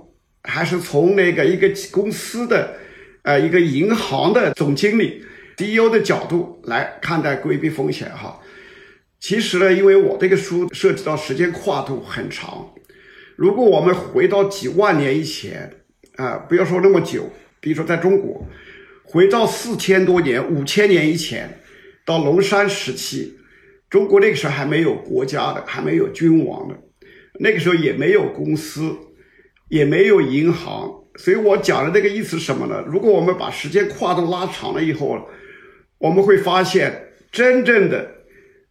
[0.44, 2.78] 还是从那个一个公司的，
[3.24, 5.24] 呃，一个银行的总经理
[5.58, 8.10] CEO 的角度来看待规避风险？
[8.10, 8.40] 哈。
[9.20, 12.70] 其实呢，因为我这个书涉及到时间跨度很长，
[13.36, 15.72] 如果我们回到几万年以前
[16.18, 18.46] 啊，不要说那么久，比如说在中国，
[19.04, 21.60] 回到四千多年、五千年以前，
[22.06, 23.36] 到龙山时期，
[23.90, 26.76] 中国那个时候还没有国家的，还没有君王的，
[27.40, 28.96] 那个时候也没有公司，
[29.70, 32.84] 也没有银行，所以我讲的这个意思是什么呢？
[32.88, 35.20] 如果我们把时间跨度拉长了以后，
[35.98, 38.14] 我们会发现真正的。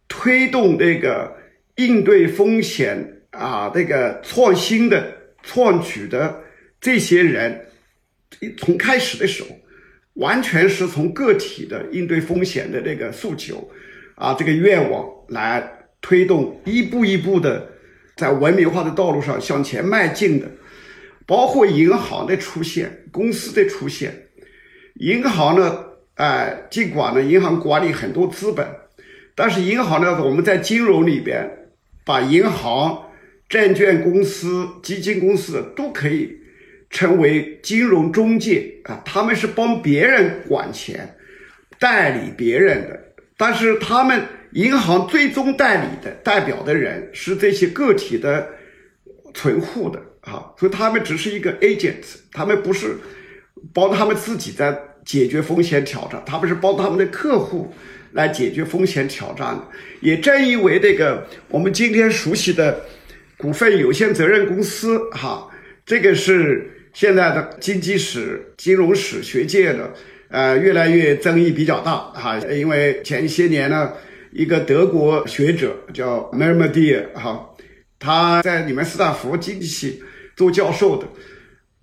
[0.07, 1.35] 推动这个
[1.77, 6.43] 应对风险啊，这个创新的创举的
[6.79, 7.59] 这些人，
[8.55, 9.49] 从开始的时候，
[10.13, 13.67] 完全是从个体的应对风险的这个诉求
[14.15, 17.67] 啊，这个愿望来推动一步一步的
[18.15, 20.47] 在文明化的道路上向前迈进的，
[21.25, 24.27] 包括银行的出现，公司的出现，
[24.95, 25.83] 银行呢，
[26.15, 28.65] 哎，尽管呢，银行管理很多资本。
[29.35, 31.45] 但是银行呢，我们在金融里边，
[32.05, 33.09] 把银行、
[33.49, 36.37] 证券公司、基金公司都可以
[36.89, 41.17] 成为金融中介啊，他们是帮别人管钱、
[41.77, 43.04] 代理别人的。
[43.37, 48.47] 但是他们银行最终代理的代表的人是这些个体的
[49.33, 52.97] 存户的啊，所以他们只是一个 agent，他们不是
[53.73, 57.73] 帮他们自己在解决风险挑战，他们是帮他们的客户。
[58.11, 59.61] 来解决风险挑战，
[59.99, 62.85] 也正因为这个我们今天熟悉的
[63.37, 65.49] 股份有限责任公司，哈，
[65.85, 69.93] 这个是现在的经济史、金融史学界的，
[70.35, 73.93] 呃，越来越争议比较大，哈，因为前些年呢，
[74.33, 77.49] 一个德国学者叫 m e r m d i e r 哈，
[77.97, 80.03] 他在你们斯坦福经济系
[80.35, 81.07] 做教授的。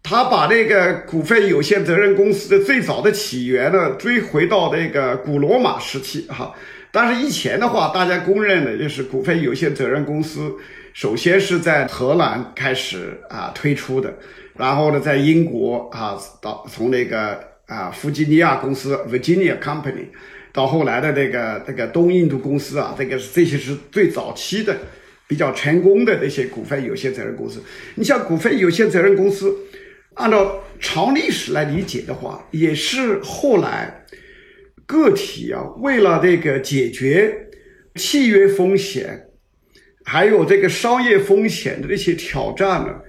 [0.03, 6.55] 他把那个股份有限责任公司的最早的起源呢，追回到那个古罗马时期哈。
[6.91, 10.53] 但是以前的话，大家公认的就是股份有限责任公司，
[10.93, 14.13] 首先是在荷兰开始啊推出的，
[14.59, 20.07] 然后呢，在英国啊，到从那个啊弗吉尼亚公司 （Virginia Company）
[20.53, 24.77] 到后来的那个那个东印度公司啊，这个这些是最早期的
[25.27, 27.63] 比较成功的那些股份有限责任公司。
[27.95, 29.57] 你像股份有限责任公司。
[30.15, 34.05] 按照长历史来理解的话，也是后来
[34.85, 37.35] 个体啊，为了这个解决
[37.95, 39.29] 契约风险，
[40.05, 43.01] 还有这个商业风险的这些挑战呢，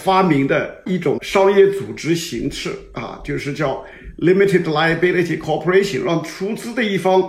[0.00, 3.84] 发明的一种商业组织形式啊，就是叫
[4.18, 7.22] limited liability corporation，让出资的一方，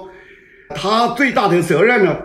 [0.70, 2.18] 他最大的责任呢，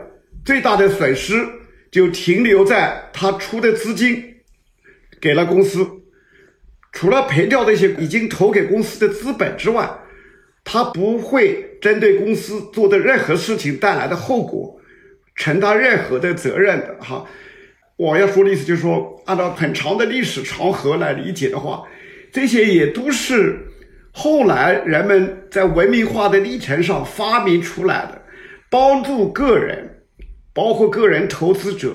[0.44, 1.46] 最大的损失
[1.90, 4.22] 就停留在他出的资金
[5.20, 5.86] 给了公司。
[6.92, 9.88] 除了赔掉那些已经投给公司的资本之外，
[10.64, 14.78] 他不会针对公司做的任何事情带来的后果
[15.34, 17.24] 承担任何的责任的哈。
[18.02, 21.84] 我要说的意思就是说，按照很长的历史长河来理解的话，
[22.32, 23.60] 这些也都是
[24.10, 28.20] 后来人们在文明化的历程上发明出来的，
[28.68, 30.02] 帮助个人，
[30.52, 31.92] 包括个人投资者，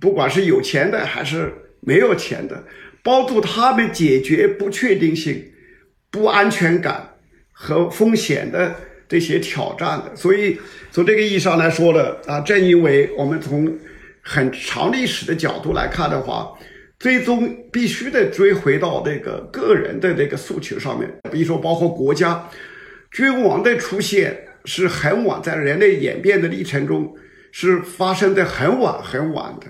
[0.00, 2.64] 不管是有钱的还是没有钱的。
[3.04, 5.40] 帮助他们解决不确定性、
[6.10, 7.08] 不安全感
[7.52, 8.74] 和风险的
[9.08, 10.58] 这些挑战的，所以
[10.90, 13.72] 从这个意义上来说呢，啊，正因为我们从
[14.28, 16.52] 很长历史的角度来看的话，
[16.98, 21.08] 最终必须得追回到那个个人的这个诉求上面。
[21.30, 22.48] 比如说，包括国家
[23.12, 27.14] 君王的出现是很晚，在人类演变的历程中
[27.52, 29.66] 是发生的很晚很晚的。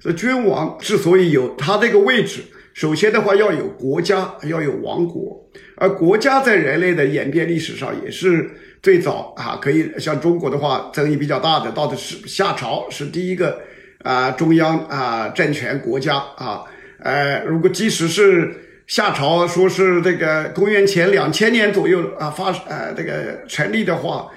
[0.00, 2.42] 这君王之所以有他这个位置。
[2.72, 8.50] 首先的话，要有国家，要有王国，而国家在人类的演变历史上也是
[8.82, 13.60] 最早啊，可以像中国的话，争议比较大的，到底是夏朝是第一个
[14.02, 16.62] 啊中央啊政权国家啊，
[17.00, 18.50] 呃，如果即使是
[18.86, 24.28] 夏朝说是这个公元前两千年左右啊发呃这个成立的话，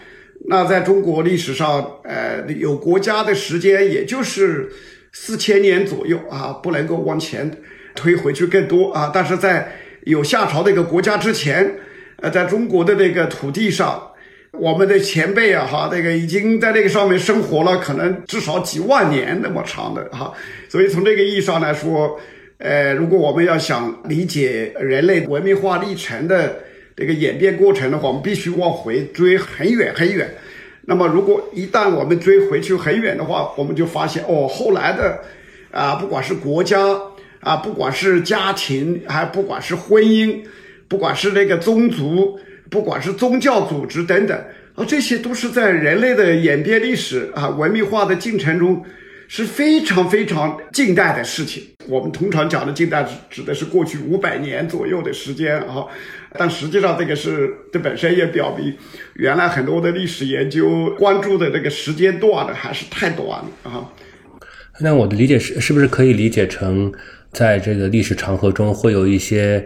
[0.47, 4.69] 那在中国历史上，呃，有国家的时间也就是
[5.11, 7.49] 四千年左右啊，不能够往前
[7.95, 9.11] 推回去更多啊。
[9.13, 9.71] 但是在
[10.03, 11.75] 有夏朝这个国家之前，
[12.17, 14.09] 呃，在中国的这个土地上。
[14.59, 20.31] 我们的前辈啊，哈，这个已经在这个上面生活了，可能至少几万年那么长的哈，
[20.69, 22.19] 所以从这个意义上来说，
[22.59, 26.55] 呃，如果我们要想理解人类文明化历程的
[26.95, 30.29] 这个演变过程的话，我们必须往回追很远很远。
[30.85, 35.19] 那么，如果一旦我们追回去很远的话，我们就发现哦，后来的
[35.71, 36.79] 啊，不管是国家
[37.39, 40.41] 啊，不管是家庭，还不管是婚姻，
[40.87, 42.39] 不管是那个宗族。
[42.73, 44.35] 不管是宗教组织等等
[44.73, 48.83] 啊，这些都是在人类的演变历史啊、文明化的进程中
[49.27, 51.61] 是非常非常近代的事情。
[51.87, 55.85] 我们通常讲的近代指指的是过去五百年左右的时间啊，
[56.33, 58.73] 但实际上这个是这本身也表明，
[59.17, 63.87] 原来很多的历史研究关注的这个时间段的还是太短了啊。
[64.81, 66.91] 那我的理解是，是不是可以理解成，
[67.31, 69.63] 在这个历史长河中会有一些？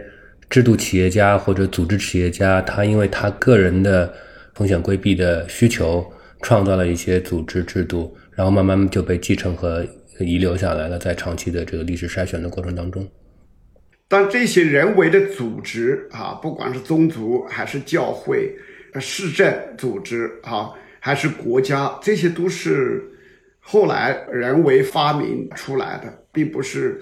[0.50, 4.12] 制度企业家或者组织企业家，他因为他个人的
[4.54, 6.04] 风险规避的需求，
[6.42, 9.86] 创造了一些组织制度，然后慢慢就被继承和
[10.20, 13.06] 遗留下来了，在长期的这个历史筛选的过程当中。
[14.08, 18.56] 但这些人为的组织啊，不管是宗族还是教会、
[18.98, 23.04] 市政组织啊，还是国家，这些都是
[23.60, 26.98] 后来人为发明出来的，并不是。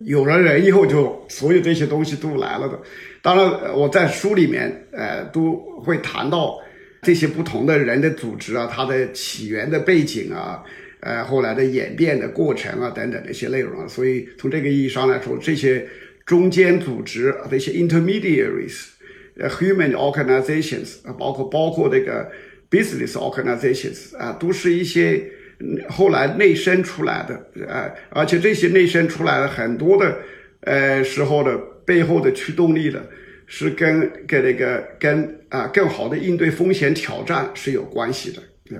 [0.00, 2.80] 有了人以后，就所有这些东西都来了的。
[3.20, 6.58] 当然，我在书里面，呃，都会谈到
[7.02, 10.64] 这些不同的人的组织啊，它的起源的背景啊，
[11.00, 13.86] 呃，后来的演变的过程啊，等等这些内容啊。
[13.86, 15.86] 所以从这个意义上来说，这些
[16.24, 18.86] 中间组织这些 intermediaries，
[19.36, 22.26] 呃，human organizations 啊，包括包括这个
[22.70, 25.22] business organizations 啊，都是一些。
[25.88, 30.18] 后来内生出来的，呃，而且这些内生出来的很多的，
[30.60, 33.04] 呃，时候的背后的驱动力的，
[33.46, 38.42] 是跟跟那个跟啊更好的应对风险挑战是有关系的。
[38.64, 38.78] 对，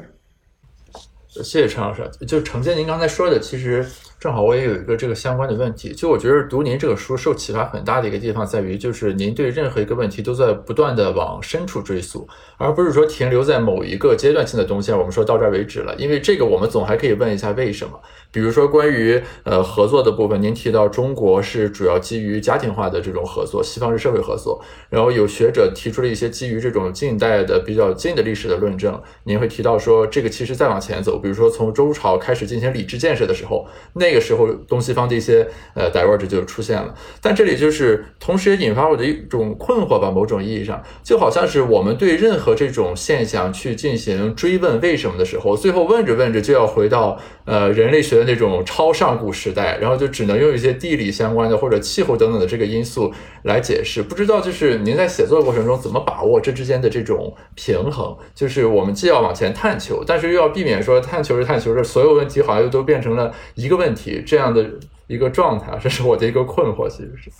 [1.42, 2.08] 谢谢陈老师。
[2.26, 3.84] 就承接您刚才说的，其实。
[4.20, 15.94] 正好我也有一个这个相关的问题，就我觉得读您这个书受启发很大的一个地方在于，就是您对任何一个问题都在不断的往深处追溯，而不是说停留在某一个阶段性的东西，我们说到这儿为止了。
[15.96, 17.98] 因为这个我们总还可以问一下为什么。
[18.32, 24.62] 比如说关于呃合作的部分，您提到中国是主要基于家庭化的这种合作，西方是社会合作。
[24.90, 36.92] 然后有学者提出了一些基于这种近代的比较近的历史的论证，您会提到说这个其实再往前走，比如说从周朝开始进行礼制建设的时候，那那个时候，东西方的一些呃 diverge 就出现了，
[37.22, 40.10] 但这里就是同时也引发我的一种困惑吧。
[40.10, 47.16] 某种意义上，就好像是我们对任何这种现象去进行追问为什么的时候，最后问着问着就要回到
[47.50, 54.00] 呃人类学的那种超上古时代，然后就只能用一些地理相关的或者气候等等的这个因素来解释。
[54.00, 58.16] 不知道就是您在写作过程中怎么把握这之间的这种平衡？
[58.36, 64.22] 就是我们既要往前探求，但是又要避免说探求着探求着，所有问题好像又都变成了一个问题。
[64.24, 64.70] 这样的
[65.08, 66.88] 一个状态，这是我的一个困惑。
[66.88, 67.30] 其实是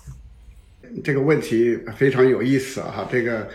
[1.05, 3.07] 这个问题非常有意思啊！
[3.13, 3.47] 这个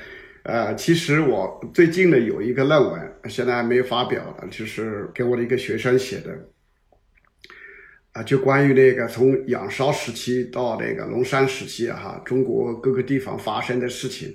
[0.45, 4.21] 呃，其实我最近呢有一个论文，现在还没有发表，
[4.51, 6.31] 就是给我的一个学生写的
[8.11, 14.31] 啊，就关于那个从仰韶时期到那个龙山时期啊，哈，中国各个地方发生的事情，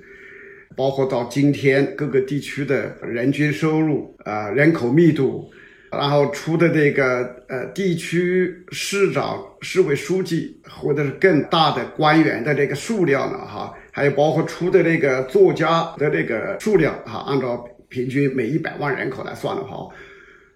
[0.76, 5.48] 包括到今天各个地区的人均收入啊、人口密度。
[5.92, 19.88] 然后出的这个呃地区市长、市委书记或者是更大的官员的这个数量呢，哈，还有包括出的那个作家的这个数量，哈，按照平均每一百万人口来算的话，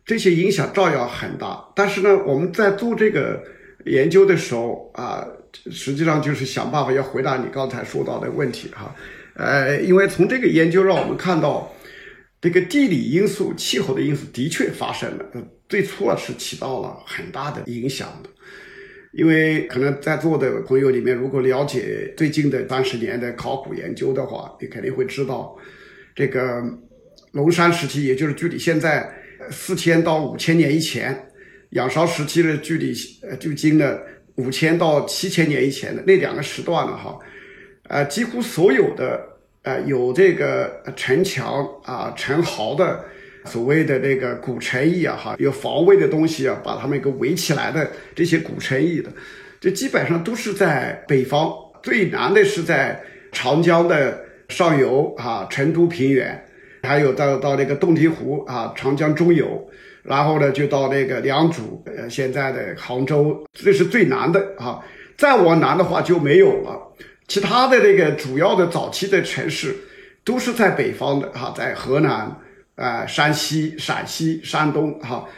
[0.05, 1.65] 这些影响照样很大。
[1.75, 3.43] 但是呢，我们在做这个
[3.87, 5.27] 研究的时候啊，
[5.71, 8.95] 实际上就是想办法要回答你刚才说到的问题，哈，
[9.37, 11.71] 呃，因为从这个研究让我们看到。
[12.41, 15.25] 这个地理因素、气候的因素的确发生了，
[15.67, 18.29] 最初啊是起到了很大的影响的。
[19.17, 25.57] 因为可能在座的朋友里面，如果了解最近的三十年的考古研究的话，你肯定会知道，
[26.15, 26.63] 这个
[27.33, 29.09] 龙山时期，也就是距离现在
[29.51, 31.29] 四千到五千年以前，
[31.71, 32.93] 仰韶时期的距离，
[33.23, 34.03] 呃，距今的
[34.37, 37.19] 五千到七千年以前的那两个时段了哈，
[37.89, 39.31] 呃，几乎所有的。
[39.65, 43.03] 呃，有这个城墙啊、城壕的
[43.45, 49.11] 所谓的那个古城邑啊，哈，有防卫的东西啊，把他们给围起来的这些古城邑的，
[49.61, 53.01] 这基本上都是在北方，最南的是在
[53.33, 54.19] 长江的
[54.49, 56.45] 上游啊，成都平原，
[56.83, 59.69] 还有到到那个洞庭湖啊，长江中游，
[60.03, 64.81] 然后呢就到那个良渚，呃，现在的杭州，这是最南的啊。
[65.17, 66.77] 再往南的话就没有了，
[67.29, 69.73] 其他的那个主要的早期的城市
[70.25, 72.37] 都是在北方的哈，在河南、
[72.77, 75.29] 啊山西、陕西、山东哈。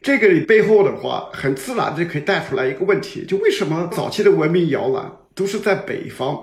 [0.00, 6.36] 这个背后的话，很自然就可以带出来一个问题：就为什么早期的文明摇篮都是在北方，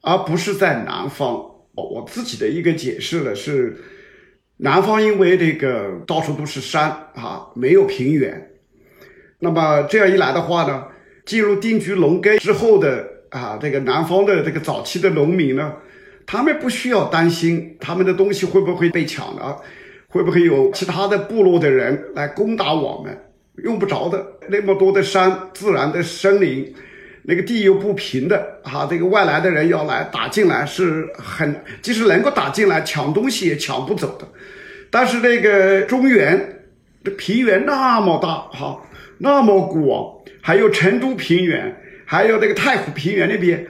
[0.00, 1.52] 而不是在南方？
[1.74, 3.76] 我自己的一个解释呢是，
[4.56, 8.50] 南方因为这个到处都是山啊，没有平原，
[9.38, 10.88] 那么这样一来的话呢？
[11.24, 15.74] 进入定居农耕之后的啊，这个南方的这个早期的农民呢，
[16.26, 19.56] 他们不需要担心他们的东西会不会被抢了，
[20.08, 23.16] 会不会有其他的部落的人来攻打我们，
[23.64, 24.26] 用不着的。
[24.48, 26.74] 那么多的山，自然的森林，
[27.22, 34.26] 那个地又不平的，哈，这个外来的人要来打进来是很，即使能够打进来抢东西也抢不走的。
[34.90, 36.36] 但是那个中原
[37.04, 38.82] 的平原那么大，哈，
[39.18, 40.14] 那么广。
[40.42, 41.74] 还有成都平原，
[42.04, 43.66] 还有那个太湖平原那边，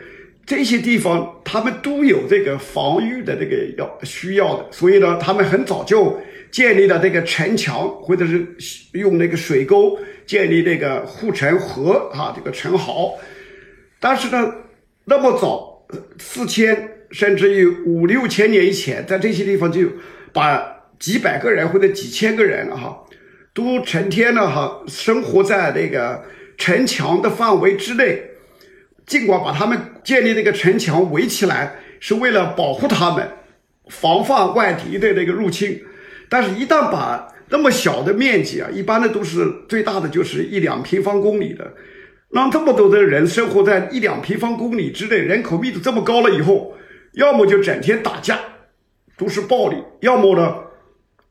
[0.47, 6.17] 这些地方他们都有这个防御的这个要需要的，所以呢，他们很早就
[6.53, 8.47] 建立了这个城墙，或者是
[8.93, 13.19] 用那个水沟建立那个护城河啊，这个城壕。
[13.99, 14.55] 但是呢，
[15.05, 15.85] 那么早
[16.19, 19.81] 四千甚至于五六千年以前，在这些地方就
[20.33, 20.65] 把
[20.99, 22.97] 几百个人或者几千个人哈，
[23.53, 26.23] 都成天呢哈生活在那个。
[26.59, 28.19] 城墙的范围之内，
[29.07, 33.29] 尽管把他们建立那个城墙围起来，是为了保护他们，
[33.89, 35.81] 防范外敌的那个入侵，
[36.29, 41.73] 但是，一旦把那么小的面积啊，一般的都是最大的就是一两平方公里的，
[42.31, 46.75] 让这么多的人生活在一两平方公里之内，人口密度这么高了以后，
[47.15, 48.41] 要么就整天打架，
[49.17, 50.55] 都是暴力；要么呢，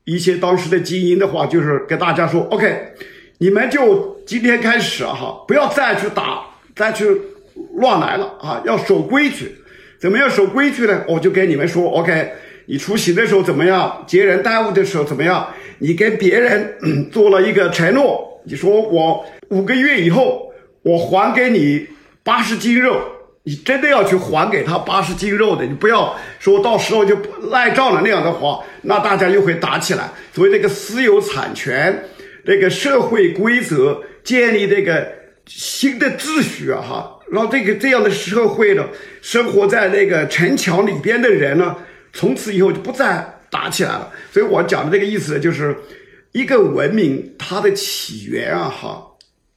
[0.06, 2.94] 一些当时的精英的话，就是跟大家说，OK。
[3.38, 7.06] 你们就今天开始哈，不要再去打，再去
[7.76, 8.62] 乱来了啊！
[8.66, 9.56] 要守规矩，
[10.00, 11.04] 怎么样守规矩呢？
[11.08, 12.32] 我就跟你们说，OK，
[12.66, 14.04] 你出行的时候怎么样？
[14.08, 15.48] 接人待物的时候怎么样？
[15.80, 16.76] 你跟别人
[17.12, 20.52] 做了一个承诺，你说我五个月以后
[20.84, 21.88] 我还给你
[22.24, 23.02] 八十斤肉，
[23.44, 27.18] 你真的要去还给他八十斤肉的，你不要说到时候就
[27.52, 30.10] 赖账了那样的话，那大家又会打起来。
[30.34, 32.04] 所以这个私有产权。
[32.48, 35.12] 这个社会规则建立这个
[35.48, 38.88] 新的秩序啊，哈，让这个这样的社会呢，
[39.22, 41.76] 生活在那个城墙里边的人呢，
[42.14, 44.12] 从此以后就不再打起来了。
[44.32, 45.76] 所以我讲的这个意思就是，
[46.32, 49.06] 一个文明它的起源啊，哈，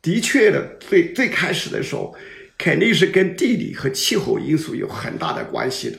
[0.01, 2.14] 的确的最最开始的时候，
[2.57, 5.99] 肯定是跟地理和气候因素有很大的关系的。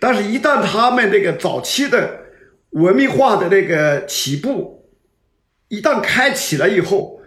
[0.00, 2.24] 但是，一旦他们这个早期的
[2.70, 4.84] 文明化的那个起步，
[5.68, 7.20] 一旦开启了以后，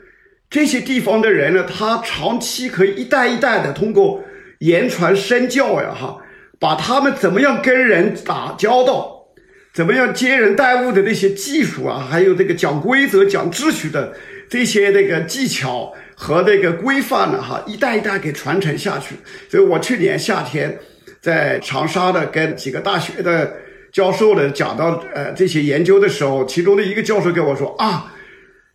[0.50, 4.24] 这些地方的人呢，他长期可以一代一代的通过
[4.60, 6.18] 言传身教呀，哈，
[6.58, 9.26] 把他们怎么样跟人打交道，
[9.74, 14.14] 怎么样接人待物的那些技术啊，还有这个讲规则、讲秩序的
[14.50, 19.16] 这些那个技巧和那个规范呢，哈，一代一代给传承下去。
[19.50, 20.80] 所以我去年夏天
[21.20, 23.54] 在长沙的跟几个大学的
[23.92, 28.14] 教授呢讲到呃这些研究的时候，其中的一个教授跟我说啊。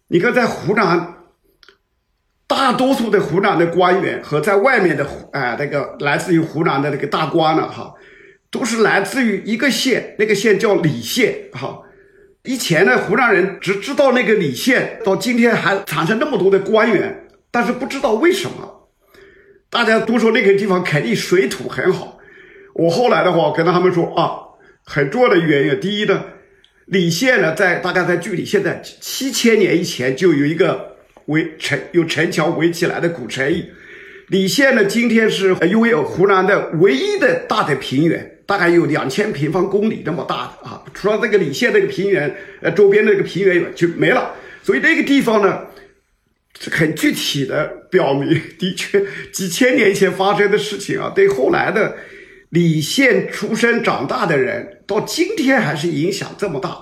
[0.08, 1.11] 你看，在湖南，
[2.54, 7.92] 大多数的湖南的官员和在外面的啊，那个来自于湖南的那个大官了哈，
[8.50, 11.80] 都是来自于一个县，那个县叫澧县哈。
[12.44, 18.88] 以前呢，湖南人只知道那个澧县，到今天还产生那么多的官员，但是不知道为什么，
[19.70, 22.18] 大家都说那个地方肯定水土很好。
[22.74, 24.32] 我后来的话跟他们说啊，
[24.84, 26.22] 很重要的原因，第一呢。
[26.88, 30.91] 澧县呢，在大概在距离现在七千年以前，就有一个
[31.26, 33.64] 围城、有城墙围起来的古城邑。
[34.28, 40.82] 李县呢，今天是拥有湖南的唯一的大的平原，大概有两千平方公里那么大的啊。
[40.94, 44.34] 除了这个李县那个平原，呃，周边那个平原就没了。
[44.62, 45.66] 所以那个地方呢，
[46.70, 51.96] 很具体的表明，的确几千年前发生的事情啊，对后来的。
[52.50, 56.81] 李县出生长大的人，到今天还是影响这么大。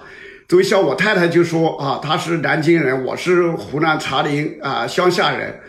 [0.51, 5.61] 所以像我太太就说啊，她是南京人，我是湖南茶陵啊乡下人。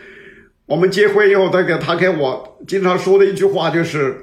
[0.66, 4.22] 我们结婚以后，这个她跟我经常说的一句话就是：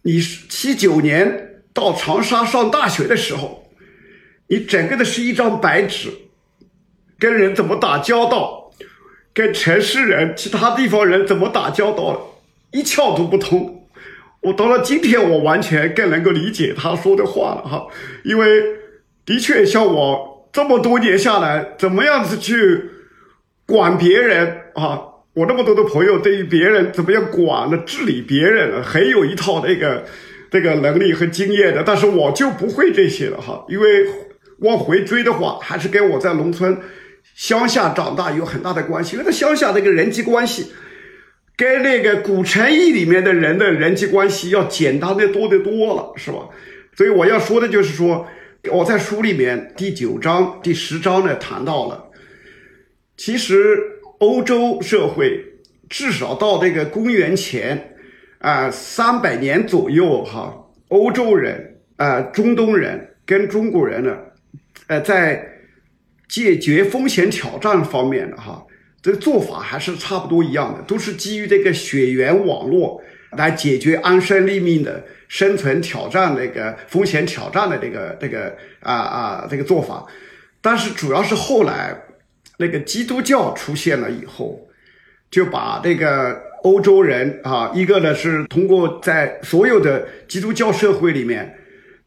[0.00, 3.68] 你七九年到长沙上大学的时候，
[4.48, 6.08] 你整个的是一张白纸，
[7.18, 8.72] 跟人怎么打交道，
[9.34, 12.40] 跟城市人、其他地方人怎么打交道，
[12.70, 13.86] 一窍都不通。
[14.40, 17.86] 我到了今天，我完全更能够理解他说的话了哈，
[18.24, 18.79] 因为
[19.30, 22.82] 的确像我这么多年下来，怎么样子去
[23.64, 25.02] 管别人啊？
[25.34, 30.04] 我那么多的朋友，对于别人怎么样管的、治理别人，很有一套那个
[30.50, 31.84] 这个能力和经验的。
[31.86, 34.04] 但是我就不会这些了哈，因为
[34.62, 36.76] 往回追的话，还是跟我在农村
[37.36, 39.14] 乡下长大有很大的关系。
[39.14, 40.72] 因为在乡下那个人际关系。
[41.56, 46.38] 跟那个古城邑里面的人的人际关系要简单的多得多了，是吧？
[46.96, 48.26] 所以我要说的就是说，
[48.68, 52.10] 我在书里面第九章、第十章呢谈到了，
[53.16, 53.78] 其实
[54.18, 55.42] 欧洲社会
[55.88, 57.96] 至少到这个公元前
[58.38, 60.54] 啊三百年左右哈，
[60.88, 64.14] 欧洲人啊中东人跟中国人呢，
[64.88, 65.42] 呃在
[66.28, 68.62] 解决风险挑战方面的哈。
[69.00, 73.02] 这个做法还是差不多一样的，都是基于这个血缘网络
[73.38, 80.04] 来解决安身立命的生存挑战、那个风险挑战的这个这个啊啊这个做法。
[80.60, 81.96] 但是主要是后来
[82.58, 84.68] 那个基督教出现了以后，
[85.30, 91.56] 就把这个欧洲人啊，一个呢是通过在所有的基督教社会里面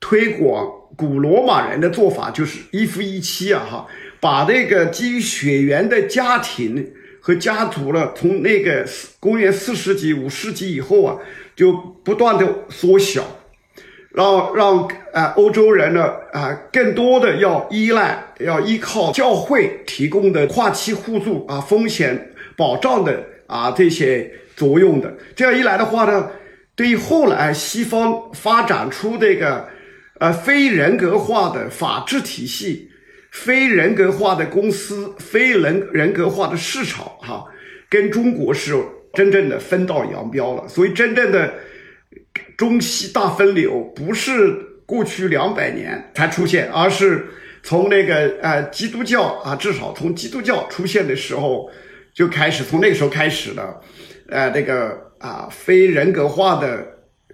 [0.02, 0.68] 推广
[0.98, 3.88] 古罗马人的做法，就是一夫一妻啊，哈。
[4.20, 8.86] 把那个基于血缘的家庭和家族了，从那个
[9.20, 11.18] 公元四世纪、五世纪以后啊，
[11.56, 11.74] 就
[12.04, 13.24] 不断的缩小，
[14.12, 25.14] 让让啊欧洲人呢啊更多的要依赖、要依靠教会提供的跨期互助啊风险保障的啊这些作用的。
[25.36, 26.30] 这样一来的话呢，
[26.76, 29.68] 对于后来西方发展出这个
[30.20, 32.90] 呃非人格化的法治体系。
[33.36, 37.44] 非人格化的公司，非人人格化的市场，哈，
[37.90, 38.76] 跟中国是
[39.14, 40.68] 真正的分道扬镳了。
[40.68, 41.54] 所以，真正的
[42.58, 44.54] 中西大分流不是
[44.86, 47.26] 过去两百年才出现，而是
[47.64, 51.70] 从那个呃基督教啊，至少从基督教出现的时候
[52.14, 53.82] 就开始，从那个时候开始的，
[54.30, 56.86] 呃，这个啊非人格化的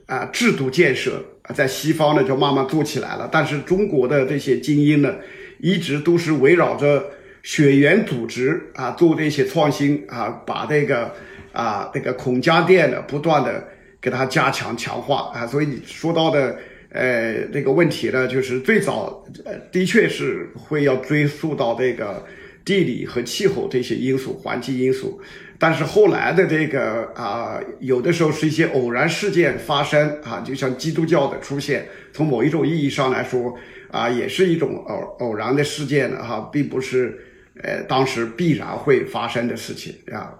[0.05, 1.23] 啊制度建设
[1.55, 3.27] 在西方呢就慢慢做起来了。
[3.31, 5.15] 但是中国的这些精英呢？
[5.61, 7.03] 一直都是围绕着
[7.43, 11.13] 血缘组织啊做这些创新啊，把这个
[11.53, 13.65] 啊这个孔家店呢不断的
[14.01, 16.57] 给它加强强化啊，所以你说到的
[16.91, 22.25] 呃这个问题呢，就是最早呃的确是会要追溯到这个
[22.65, 25.19] 地理和气候这些因素、环境因素，
[25.57, 33.57] 但是后来的这个啊有的时候是一些偶然事件发生啊，就像基督教的出现，从某一种意义上来说。
[33.91, 37.19] 啊，也是一种偶偶然的事件了哈，并不是
[37.63, 40.33] 呃当时必然会发生的事情啊。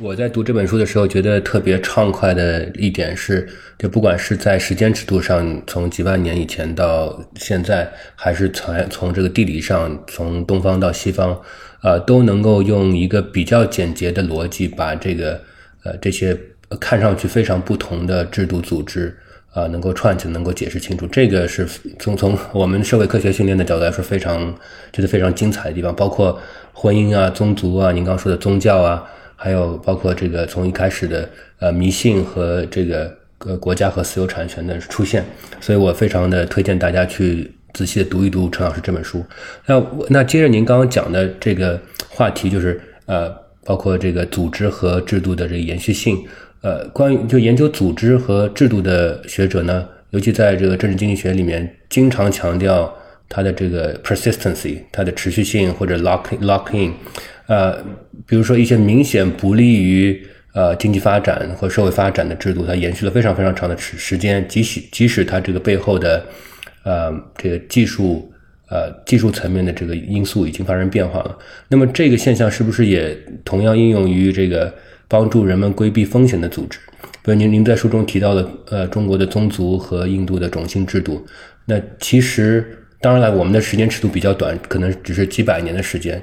[0.00, 11.40] 我在读这本书的时候，觉得特别畅快的一点是，就不管是在时间尺度上，从几万年以前到现在，还是从从这个地理上，从东方到西方，
[11.80, 15.40] 啊，都能够用一个比较简洁的逻辑，把这个
[15.82, 16.38] 呃这些
[16.78, 19.16] 看上去非常不同的制度组织。
[19.54, 21.66] 啊，能够串起来，能够解释清楚，这个是
[21.98, 24.54] 从从我们社会科学训练的角度来说，非常
[24.92, 25.94] 觉得非常精彩的地方。
[25.96, 26.38] 包括
[26.72, 29.02] 婚姻啊、宗族啊，您刚说的宗教啊，
[29.34, 31.28] 还有包括这个从一开始的
[31.58, 35.24] 呃迷信和这个呃国家和私有产权的出现，
[35.60, 39.24] 所以我非常的推荐大家去仔细的读一读陈老师这本书。
[39.66, 41.80] 那那接着您刚刚讲的这个
[42.10, 43.34] 话题，就是呃，
[43.64, 46.22] 包括这个组织和制度的这个延续性。
[46.60, 52.92] 呃，关于就研究组织和制度的学者呢，尤其在这个政治经济学里面，经常强调
[53.28, 56.92] 它的这个 persistency，它的持续性或者 lock lock in。
[57.46, 57.76] 呃，
[58.26, 60.20] 比如说一些明显不利于
[60.52, 66.26] 呃经济发展和社会发展的制度，它延续了非常非常长的时时间，即使即使它这个背后的
[66.82, 68.32] 呃这个技术
[68.68, 71.38] 呃技术层面的这个因素已经发生变化了，
[71.68, 74.74] 那么这个现象是不是也同样应用于这个？
[75.08, 76.78] 帮助人们规避风险的组织，
[77.22, 81.26] 比如您您在书中提到的，呃，中国的宗族和印度的种姓制度。
[81.64, 86.22] 那其实当然了，我们的时间尺度比较短，可能只是几百年的时间。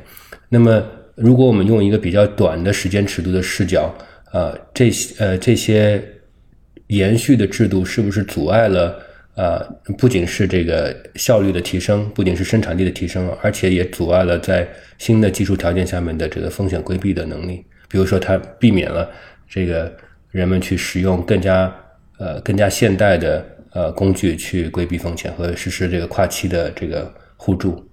[0.50, 0.84] 那么，
[1.16, 3.94] 如果我们用一个比较短的时间尺度的视角，
[4.32, 6.04] 呃，这些呃这些
[6.88, 9.00] 延续的制度是不是阻碍了？
[9.36, 9.60] 呃，
[9.98, 14.66] 不仅是这个效率的提升，不仅是生产力的提升，而且也阻碍了在
[14.98, 17.66] 新的技术条件下面的这个风险规避的能力。
[17.90, 19.10] 比如说，它避免了
[19.48, 19.96] 这个
[20.32, 21.74] 人们去使用更加
[22.20, 27.90] 呃更加现代的呃工具去规避风险和实施这个跨期的这个互助。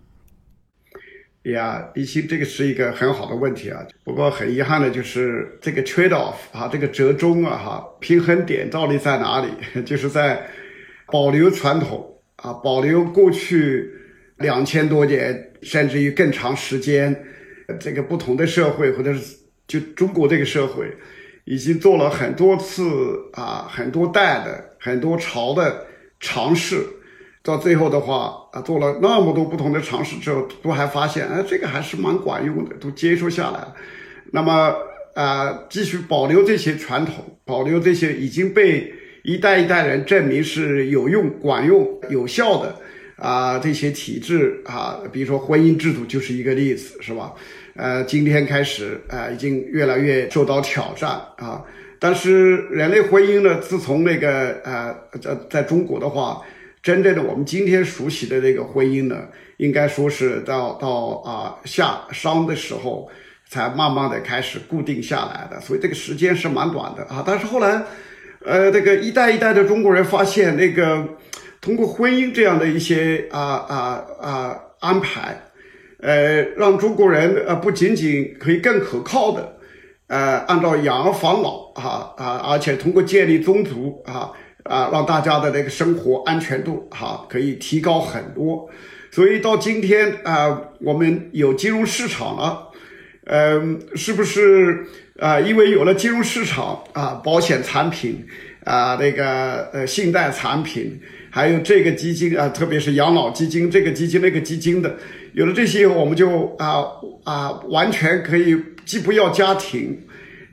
[1.44, 3.84] 呀，一心这个是一个很好的问题啊。
[4.04, 9.48] 不过很遗憾的就是这个 trade off 啊，这个折中啊，哈，平衡点到底在哪里？
[9.82, 10.40] 就是在
[11.06, 13.90] 保留传统啊，保留过去
[14.38, 17.24] 两千多年甚至于更长时间
[17.80, 19.36] 这个不同的社会，或者是
[19.66, 20.96] 就中国这个社会，
[21.44, 25.86] 已经做了很多次啊，很多代的很多朝的
[26.20, 26.84] 尝试。
[27.44, 33.66] 到最后的话啊，做了那么多不同的尝试之后，都还发现，哎，这个还是蛮管用的，都接受下来。
[34.30, 34.72] 那么
[35.14, 38.94] 啊，继续保留这些传统，保留这些已经被
[39.24, 42.76] 一代一代人证明是有用、管用、有效的
[43.16, 47.34] 啊这些体制啊，比如说婚姻制度就是一个例子，是吧？
[47.76, 51.64] 呃，今天开始啊，已经越来越受到挑战啊。
[51.98, 56.42] 但是人类婚姻呢，自从那个呃，在在中国的话。
[56.82, 63.08] 真正的我们今天熟悉的这个婚姻呢，应该说是到到啊夏商的时候，
[63.48, 67.22] 才慢慢的开始固定下来的，所以这个时间是蛮短的啊。
[67.24, 67.80] 但是后来，
[68.44, 71.06] 呃，这个一代一代的中国人发现，那个
[71.60, 75.40] 通过婚姻这样的一些啊啊啊安排，
[76.02, 79.56] 呃，让中国人呃不仅仅可以更可靠的，
[80.08, 84.30] 呃，按照养儿防老啊啊，而且通过建立宗族啊。
[84.64, 88.70] 啊，让大家的那个生活安全度哈可以提高很多，
[89.10, 92.68] 所以到今天啊，我们有金融市场了，
[93.26, 94.86] 嗯，是不是
[95.18, 95.40] 啊？
[95.40, 98.24] 因为有了金融市场啊，保险产品
[98.62, 100.96] 啊，那个呃信贷产品，
[101.28, 104.94] 还有这个基金啊，特别是养老基金这个基金那个基金的，
[105.32, 106.84] 有了这些，我们就啊
[107.24, 109.98] 啊，完全可以既不要家庭。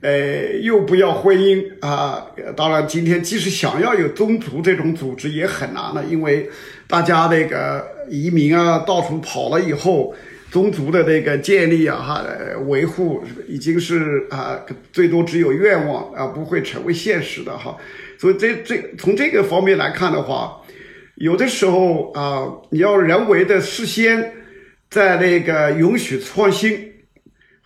[0.01, 2.25] 呃，又不要婚姻啊！
[2.55, 6.49] 当然，今天即使想要有宗族这种组织也很难了，因为
[6.87, 10.15] 大家那个移民啊，到处跑了以后，
[10.49, 12.23] 宗族的那个建立啊、哈
[12.67, 14.57] 维护，已经是啊，
[14.93, 17.75] 最多只有愿望啊，不会成为现实的哈。
[18.17, 20.61] 所以，这这从这个方面来看的话，
[21.15, 24.31] 有的时候啊，你要人为的事先
[24.89, 26.87] 在那个允许创新。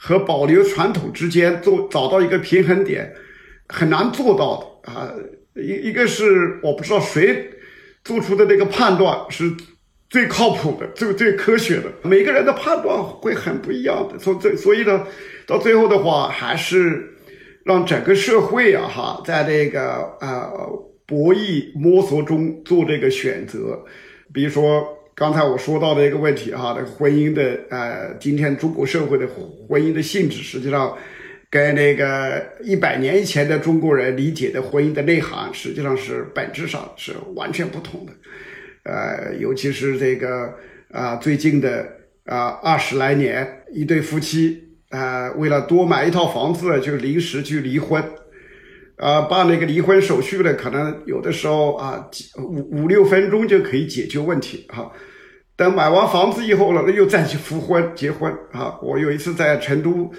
[0.06, 3.10] 和保留传统之间做找到一个平衡点，
[3.70, 5.10] 很难做到的啊！
[5.56, 7.50] 一一个是我不知道谁
[8.04, 9.50] 做出的那个判断是
[10.10, 14.20] 最靠谱的、最最科学的，每个人的判断会很不一样的。
[14.20, 15.08] 所以，所以呢，
[15.48, 17.16] 到最后的话，还是
[17.64, 20.52] 让整个社会啊，哈，在这个呃
[21.08, 23.82] 博弈摸索中做这个选择，
[24.34, 24.86] 比如说。
[25.16, 29.28] 刚才我说到的一个问题哈，这个婚姻的呃，今天中国社会的
[29.68, 30.98] 婚姻的性质，实际上
[31.52, 38.12] 跟那个一百年以前的中国人理解的婚姻的内涵，实际上是本质上是完全不同的。
[38.86, 40.52] 呃，尤其是这个
[40.92, 41.88] 啊，最近的
[42.26, 48.04] 啊二十来年，一对夫妻啊，为了多买一套房子，就临时去离婚。
[49.04, 54.90] 啊，办那个离婚手续呢，可能有的时候啊，五五六分钟就可以解决问题哈。
[55.58, 58.80] 等买完房子以后了，又再去复婚结婚啊。
[58.82, 60.10] 我有一次在成都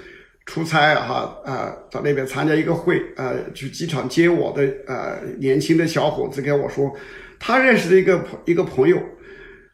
[0.44, 6.92] 出差哈啊，在那边参加一个会啊，去机场接我的呃年轻的小伙子跟我说，
[7.40, 9.02] 他认识的一个朋一个朋友，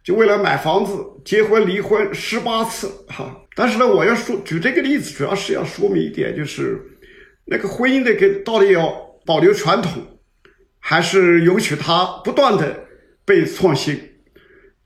[0.04, 0.92] 就为了买房子
[1.24, 3.36] 结婚离婚十八次哈。
[3.56, 6.80] 但是呢，我要说举这个例子，主要是要说明一点，就是。
[7.50, 8.88] 那个婚姻的个到底要
[9.26, 10.00] 保留传统，
[10.78, 12.84] 还是允许它不断的
[13.24, 14.00] 被创新？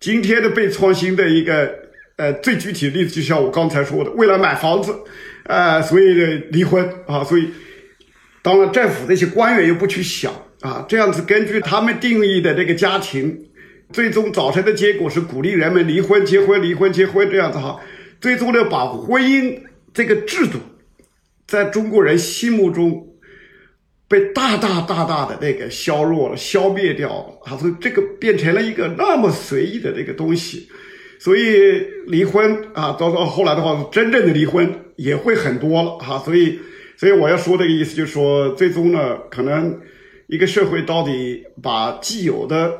[0.01, 1.71] 今天的被创新的一个
[2.17, 4.95] 呃最具体的例子，就像我刚才说的，为了买房子，
[5.45, 6.15] 呃，所以
[6.51, 7.51] 离婚啊，所以
[8.43, 13.39] 当然政府那些官员又不去想啊，这样子根据他们定义的这个家庭，
[13.93, 17.79] 最终造成的结果是鼓励人们离婚、结婚、离婚、结婚这样子哈，
[18.23, 19.61] 最终呢把婚姻
[19.93, 20.59] 这个制度。
[21.47, 23.07] 在中国人心目中，
[24.09, 27.57] 被大大大大的那个削弱了、消灭掉了啊！
[27.57, 30.68] 所以这个变成了一个那么随意的这个东西，
[31.18, 36.18] 所以离婚啊，到到后来的话，真正的离婚也会很多了哈。
[36.24, 36.59] 所以，
[36.97, 39.78] 所以我要说的意思就是说，最终呢，可能
[40.28, 42.72] 一个社会到底把既有的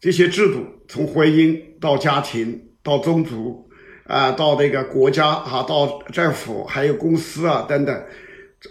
[0.00, 3.65] 这些制度，从婚姻到家庭到宗族。
[4.06, 8.04] 啊，到这个国家啊，到政府，还有公司啊等等，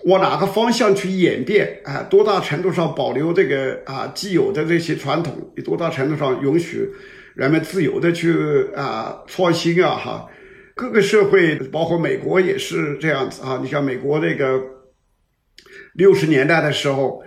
[0.06, 2.04] 往哪个方向去演变啊？
[2.10, 5.54] 多大程度上保留这个啊既有的这些传统？
[5.64, 6.90] 多大程度上允许
[7.34, 8.34] 人们自由的去
[8.76, 9.96] 啊创新啊？
[9.96, 10.28] 哈，
[10.74, 13.60] 各个社会，包括美国也是这样子啊。
[13.62, 14.62] 你像美国这个
[15.96, 17.22] 六十年代的时候，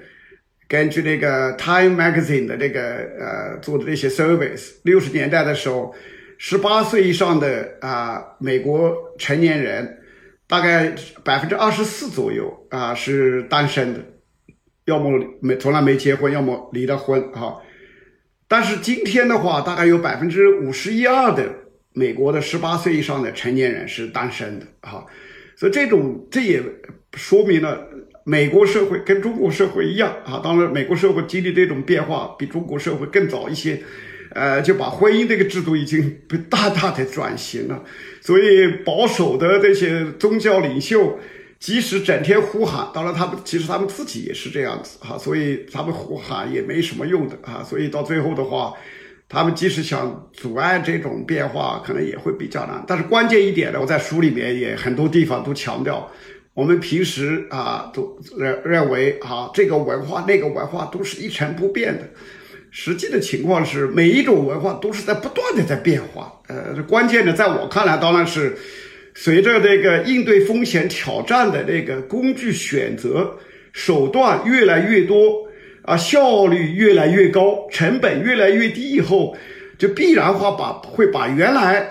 [0.66, 5.94] 根据那个 Time Magazine 的这个呃做的这些 service，六十年代的时候。
[6.41, 9.99] 十八岁以上的啊美国成年人，
[10.47, 14.01] 大概百分之二十四左右啊是单身的，
[14.84, 17.57] 要么没从来没结婚，要么离了婚啊。
[18.47, 21.53] 但是今天的话，大概有百分之五十一二的
[21.93, 25.05] 美国的十八岁以上的成年人是单身的啊。
[25.57, 26.62] 所以这种这也
[27.14, 27.84] 说明了
[28.24, 30.41] 美国社会跟中国社会一样啊。
[30.43, 33.82] 当然，美国社会经历这种变化比中国社会更早一些。
[34.31, 37.83] 呃，就把婚姻这个制度已经被大大的转型了，
[38.20, 41.18] 所以保守的这些宗教领袖，
[41.59, 48.74] 即使整天呼喊，当然他们其实他们自己也是这样子哈，所以他们呼喊也没什么用的啊，所以到最后的话，
[49.29, 52.85] 他们即使想阻碍这种变化，可能也会比较难。
[52.87, 56.11] 但是关键一点呢，我在书里面也很多地方都强调，
[56.55, 62.09] 我们平时啊都认认为啊这个文化那个文化都是一成不变的。
[62.70, 66.32] 实际的情况是，每一种文化都是在不断的在变化。
[66.48, 68.56] 呃，关键的，在我看来，当然是
[69.14, 73.38] 随着这个应对风险挑战的那个工具选择
[73.72, 75.48] 手段越来越多，
[75.82, 79.36] 啊，效率越来越高，成本越来越低以后，
[79.78, 81.88] 就必然化把会把原来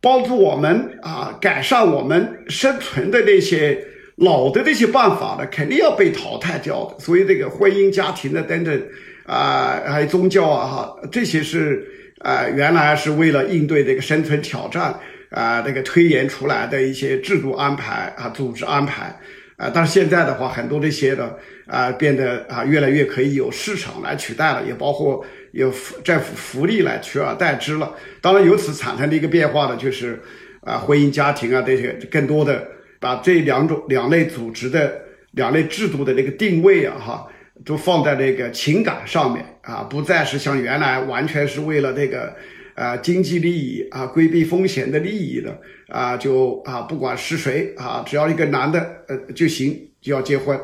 [0.00, 3.84] 帮助我们啊改善我们生存的那些
[4.16, 6.98] 老的那些办法呢，肯定要被淘汰掉的。
[7.00, 8.82] 所以，这个婚姻家庭的等等。
[9.26, 11.84] 啊，还有宗教啊，哈，这些是
[12.20, 14.98] 啊，原来是为了应对这个生存挑战
[15.30, 19.18] 啊，这个推演出来的一些制度安排啊，组织安排
[19.56, 25.72] 啊，但是现在的话，很多这些的啊，变得啊，越来越可以有市场来取代了，也包括有
[26.04, 27.92] 政府福利来取而代之了。
[28.20, 30.22] 当然，由此产生的一个变化呢，就是
[30.60, 32.64] 啊，婚姻家庭啊这些更多的
[33.00, 35.00] 把这两种两类组织的
[35.32, 37.26] 两类制度的那个定位啊，哈。
[37.66, 42.32] 都放在那个情感上面啊，不再是像原来完全是为了这个，
[42.76, 50.56] 呃，经济利益啊，规避风险的利益的啊，就啊，不管是谁啊，只要一个男的呃就行，就要结婚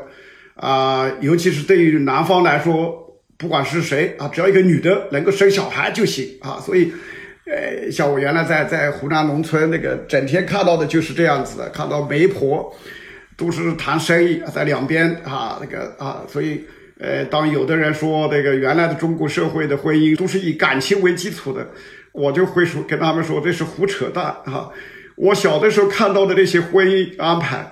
[0.55, 6.89] 啊，尤其是对于男方来说，不管是谁啊，只要一个女的能够生小孩就行啊，所以，
[7.47, 12.73] 呃，像我原来在在湖南农村那个整天看到的就是这样子的，看到媒婆
[13.35, 16.63] 都是谈生意，在两边啊那个啊，所以。
[16.99, 21.67] 呃，当有的人说这个原来的中国社会的婚姻都是以感情为基础的，
[22.11, 24.69] 我就会说跟他们说这是胡扯淡啊！
[25.15, 27.71] 我小的时候看到的那些婚姻安排，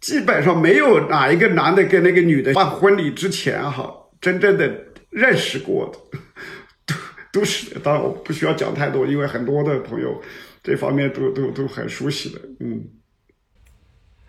[0.00, 4.70] 基本上没有哪一个男的跟那个女的办婚礼之前哈，真正的
[5.10, 6.18] 认识过的，
[6.86, 7.78] 都都是。
[7.80, 10.20] 当然我不需要讲太多，因为很多的朋友
[10.62, 12.40] 这方面都都都很熟悉的。
[12.60, 12.82] 嗯，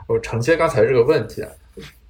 [0.08, 1.50] 我承接刚才这个问题啊。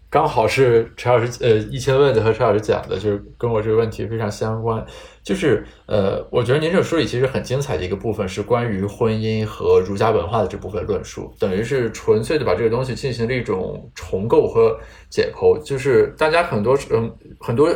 [0.09, 4.85] 刚好是陈老师，呃，一千问的和陈老师讲的，就是跟我这个问题非常相关。
[5.23, 14.79] 就是呃，我觉得您这书里其实很精彩的一个部分是关于婚姻和儒家文化的这部分论述，等于是纯粹的把这个东西进行了一种重构和
[15.09, 15.61] 解剖。
[15.61, 17.69] 就是大家很多嗯很多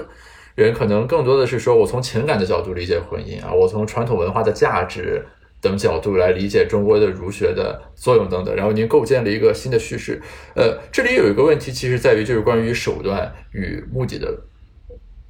[0.55, 5.25] 人可能更多的是说我从情感的角度理解婚姻啊，我从传统文化的价值。
[5.61, 10.21] 等角度来理解中国的儒学的作用等等，然后您构建了一个新的叙事。
[10.55, 14.45] 呃，这里有一个问题，其实在于就是关于手段与目的的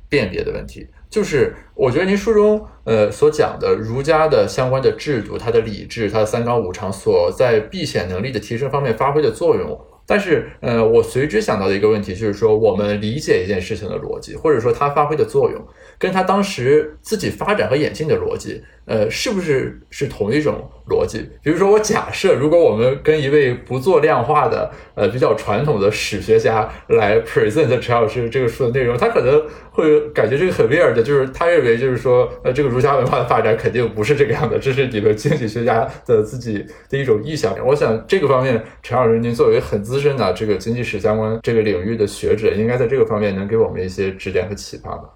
[0.08, 0.88] 辨别的问题。
[1.10, 9.80] 就是我觉得您书中呃所讲的儒家的相关的制度，它的礼制，它的三纲五常所在避险能力的提升方面发挥的作用。
[10.10, 15.64] 但是呃，我随之想到的一个问题就是说，我们理解一件事情的逻辑，或者说它发挥的作用，
[16.00, 18.64] 跟它当时自己发展和演进的逻辑。
[18.86, 21.20] 呃，是不是是同一种逻辑？
[21.44, 29.40] 比如说，我假设，如果我们跟一位不做量化的、呃比较传统的史学家来 present 陈老师这个书的内容，他可能
[29.80, 37.56] 会感觉这个很 weird 的，就是他认为就是说，呃，这个儒家文化的发展肯定不是这个样的，这是你们经济学家的自己的一种臆想。
[37.66, 45.10] 我想这个方面，陈老师您作为很资深的这个经济史相关这个领域的学者，应该在这个方面能给我们一些指点和启发吧。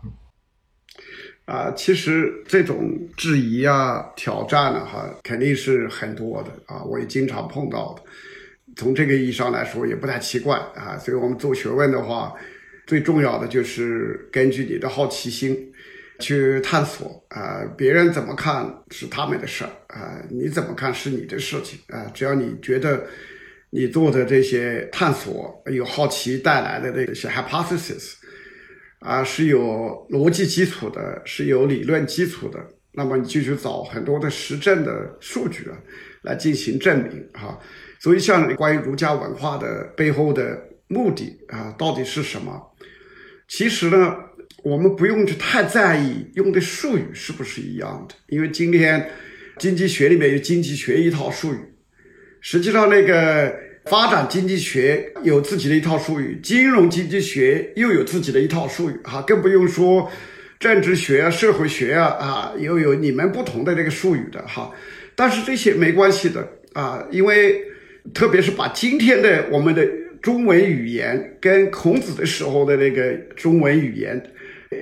[1.46, 8.04] 啊，其实这种质疑啊、挑战呢，哈，肯定是很多的啊，我也经常碰到的。
[8.78, 10.98] 从这个意义上来说，也不太奇怪啊。
[10.98, 12.34] 所以我们做学问的话，
[12.86, 15.72] 最重要的就是根据你的好奇心
[16.20, 17.64] 去探索啊。
[17.78, 22.10] 别人怎么看是他们的事儿啊，你怎么看是你的事情啊。
[22.14, 23.06] 只要你觉得
[23.70, 28.14] 你做的这些探索有好奇带来的这些 hypothesis。
[29.00, 32.58] 啊，是有逻辑基础的，是有理论基础的。
[32.94, 35.76] 那么你就去找很多的实证的数据啊，
[36.22, 37.60] 来进行证明哈。
[38.00, 40.58] 所以，像关于儒家文化的背后的
[40.88, 42.58] 目的啊，到底是什么？
[43.48, 44.16] 其实呢，
[44.64, 49.10] 我们不用去太在意用的术语是不是一样的，因为今天
[49.58, 51.58] 经济学里面有经济学一套术语，
[52.42, 53.54] 实际上那个
[53.86, 60.10] 发展经济学有自己的一套术语，金融经济学又有自己的一套术语，哈，更不用说
[60.60, 64.72] 政治学啊、社会学啊，啊，又有你们不同的这个术语的哈。
[65.16, 67.62] 但是这些没关系的啊，因为
[68.14, 69.88] 特别是把今天的我们的
[70.24, 74.20] 中文语言跟孔子的时候的那个中文语言。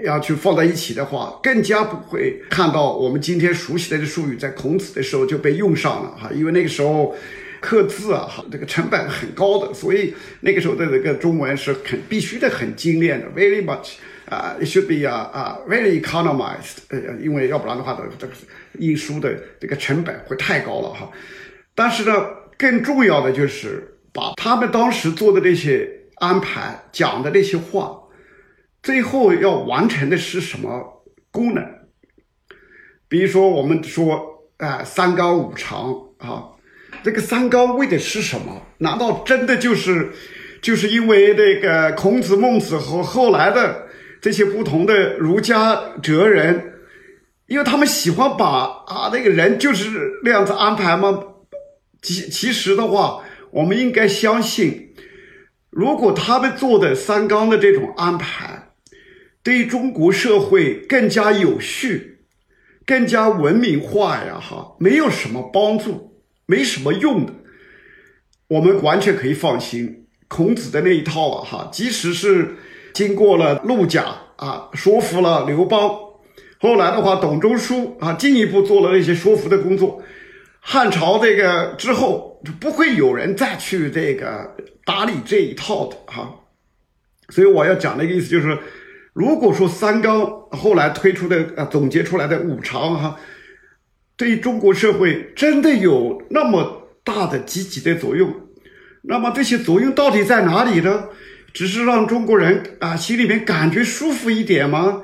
[0.06, 7.14] 要去放在一起的话，更加不会看到我们今天熟悉的这术语在孔子的时候就被用上了哈，因为那个时候
[7.60, 13.96] 刻字啊，哈，这个成本很高的，所以那个时候的这个中文是很必须的，很精炼的，very much
[14.30, 18.34] 啊，it should be 啊啊 very economized，呃，因为要不然的话，这这个
[18.80, 21.12] 印书的这个成本会太高了哈。
[21.76, 22.28] 但是呢，
[22.58, 27.98] 更重要的就是把他们当时做的这些安排讲的那些话。
[28.84, 31.64] 最后要完成的是什么功能？
[33.08, 36.50] 比如说，我们说啊，三纲五常啊，
[37.04, 38.62] 这个三纲为的是什么？
[38.80, 40.12] 难道真的就是
[40.62, 43.88] 就是因为那个孔子、孟子和后来的
[44.20, 46.74] 这些不同的儒家哲人，
[47.46, 51.24] 因为他们喜欢把啊那个人就是那样子安排吗？
[52.02, 53.22] 其其实的话，
[53.52, 54.94] 我们应该相信，
[55.70, 58.68] 如果他们做的三纲的这种安排。
[59.44, 62.20] 对中国社会更加有序、
[62.86, 66.14] 更加文明化呀，哈，没有什么帮助，
[66.46, 67.34] 没什么用的。
[68.50, 72.56] 我们完全可以放心，孔子的那一套啊，哈，即使是
[72.94, 75.90] 经过了陆贾啊说服了刘邦，
[76.60, 80.04] 后来的话，董仲舒啊进一步做了那些说服的工作，
[80.60, 86.40] 汉朝这个之后就不会有人再去这个打理这一套的哈。
[87.30, 88.58] 所以我要讲的一个意思就是。
[89.14, 93.20] 如果说三纲后来推出的呃总结出来的五常哈，
[94.16, 98.34] 对中国社会真的有那么大的积极的作用，
[99.02, 101.10] 那么这些作用到底在哪里呢？
[101.54, 105.04] 只是让中国人啊心里面感觉舒服一点吗？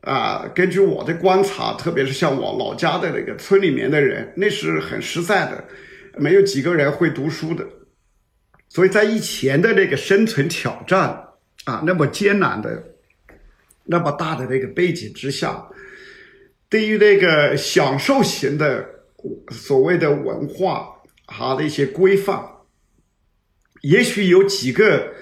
[0.00, 5.62] 啊，根据我的观察，特别是像我老家的那个村里面的人，那是很实在的，
[6.16, 7.66] 没有几个人会读书的，
[8.68, 11.28] 所以在以前的那个生存挑战
[11.64, 12.92] 啊那么艰难的。
[13.88, 15.64] 那么大的那个背景之下，
[16.68, 18.84] 对于那个享受型的
[19.52, 20.88] 所谓的文化
[21.26, 22.44] 哈的一些规范，
[23.82, 25.14] 也许有几个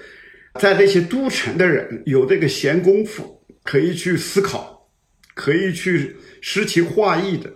[0.59, 4.89] 在那些都城的人有这个闲工夫可以去思考，
[5.35, 7.53] 可以去诗情画意的，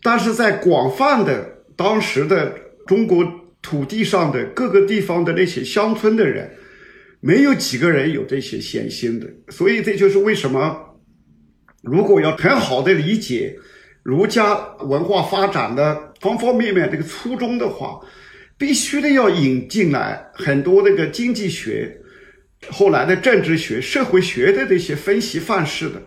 [0.00, 2.54] 但是在广泛的当时的
[2.86, 3.24] 中国
[3.62, 6.50] 土地上的各个地方的那些乡村的人。
[7.22, 10.74] 没有几个人有这些闲心的，所以这就是为什么，
[11.82, 13.54] 如果要很好的理解
[14.02, 18.00] 儒家文化发展的方方面面这个初衷的话，
[18.56, 21.94] 必须的要引进来很多那个经济学、
[22.70, 26.00] 后来的政治学、社会学的这些分析范式的。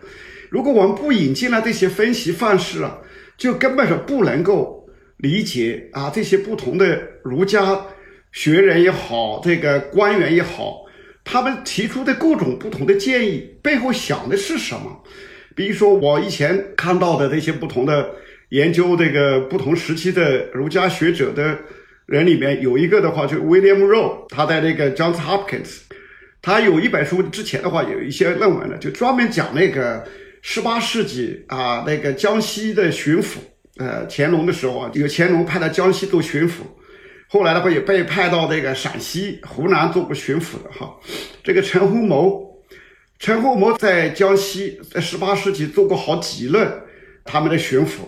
[0.50, 2.98] 如果我们不引进来这些分析范式啊，
[3.38, 4.83] 就根本上不能够
[5.18, 7.86] 理解啊这些不同的儒家
[8.32, 10.82] 学人也好，这个官员也好。
[11.26, 15.02] 他们提出的各种不同的建议背后想的是什么？
[15.56, 18.10] 比如说，我以前看到的那些不同的
[18.50, 21.58] 研究这个不同时期的儒家学者的
[22.04, 25.78] 人里面，有一个的话就 William Rowe，他在那个 Johns Hopkins，
[26.42, 30.06] 他有一本书，之前的话有一些论文呢，就专门讲那个
[30.42, 33.38] 十八世纪啊那个江西的巡抚，
[33.76, 36.60] 呃，乾隆的时候啊，有乾隆派到江西做巡抚。
[37.28, 40.94] 后来的话也被派到这个陕西、湖南做过巡抚的哈。
[41.42, 42.62] 这个陈洪谋，
[43.18, 46.72] 陈洪谋在江西在十八世纪做过好几任
[47.24, 48.02] 他们的巡抚。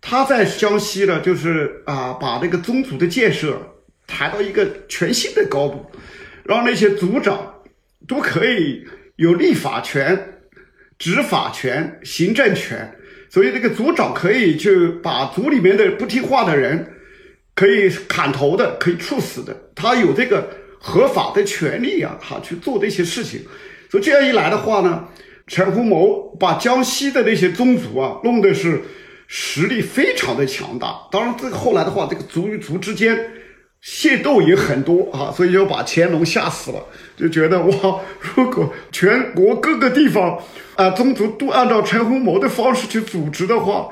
[0.00, 3.60] 他在江西呢，就是啊，把这个宗族的建设
[4.06, 5.86] 抬到一个全新的高度，
[6.44, 7.54] 让那些族长
[8.08, 8.84] 都可以
[9.14, 10.40] 有立法权、
[10.98, 12.92] 执法权、行政权。
[13.30, 16.94] 所以这个族长可以去把族里面的不听话的人。
[17.54, 20.48] 可以砍头的，可以处死的，他有这个
[20.78, 23.44] 合法的权利啊，哈，去做这些事情。
[23.90, 25.08] 所以这样一来的话呢，
[25.48, 28.80] 陈洪谋把江西的那些宗族啊，弄的是
[29.26, 31.00] 实力非常的强大。
[31.10, 33.18] 当然，这个后来的话，这个族与族之间
[33.84, 36.84] 械斗也很多啊，所以就把乾隆吓死了，
[37.16, 38.00] 就觉得哇，
[38.36, 40.38] 如果全国各个地方
[40.76, 43.88] 啊宗族都按照陈洪谋的方式去组织的话。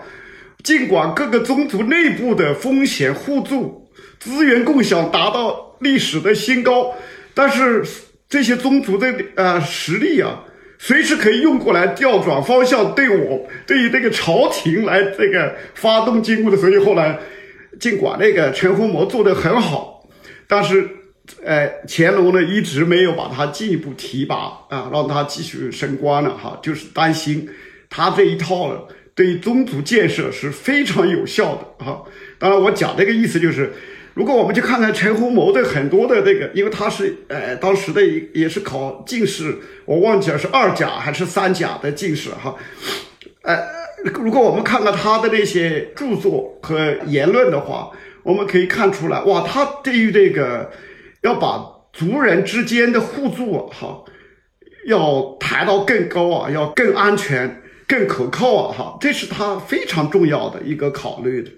[0.64, 6.93] 尽管各个宗族内部的风险互助、资源共享达到历史的新高，
[7.34, 7.84] 但是
[8.28, 10.43] 这些宗族的呃实力啊，
[10.76, 16.57] 随时可以用过来调转方向，对我对于这个朝廷来这个发动进攻的。
[16.57, 17.16] 所以后来，
[17.78, 20.08] 尽管那个陈洪谋做得很好，
[20.46, 20.88] 但是，
[21.44, 27.48] 呃，乾隆呢一直没有把他进一步提拔啊，让他继续升官了哈，就是担心
[27.88, 32.02] 他这一套对宗族建设是非常有效的哈。
[32.38, 33.72] 当然，我讲这个意思就是。
[34.16, 38.00] 如果我们去看看陈洪谋的很多的这个，因为他是呃当时的
[38.32, 39.54] 也是考进士，
[39.84, 42.56] 我忘记了是二甲还是三甲的进士哈，
[43.42, 43.58] 呃，
[44.14, 47.90] 如果我们看看他的那些著作和言论的话，
[48.22, 50.70] 我们可以看出来，哇，他对于这个
[51.22, 54.04] 要把族人之间的互助，哈，
[54.86, 61.50] 要抬到更高啊，要更安全、更可靠啊，哈，这是他非常重要的一个考虑的。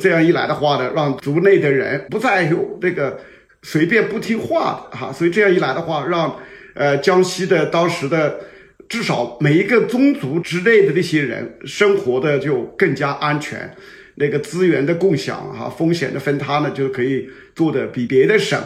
[0.00, 3.18] 这样一来的话呢，让族内的人不再有这个
[3.62, 6.36] 随便不听话的哈，所以这样一来的话，让
[6.74, 8.40] 呃江西的当时的
[8.88, 13.74] 至少每一个宗族之内的那些人生活的就更加安全，
[14.16, 18.60] 那个资源的共享哈，风险的分摊呢就可以做的比别的省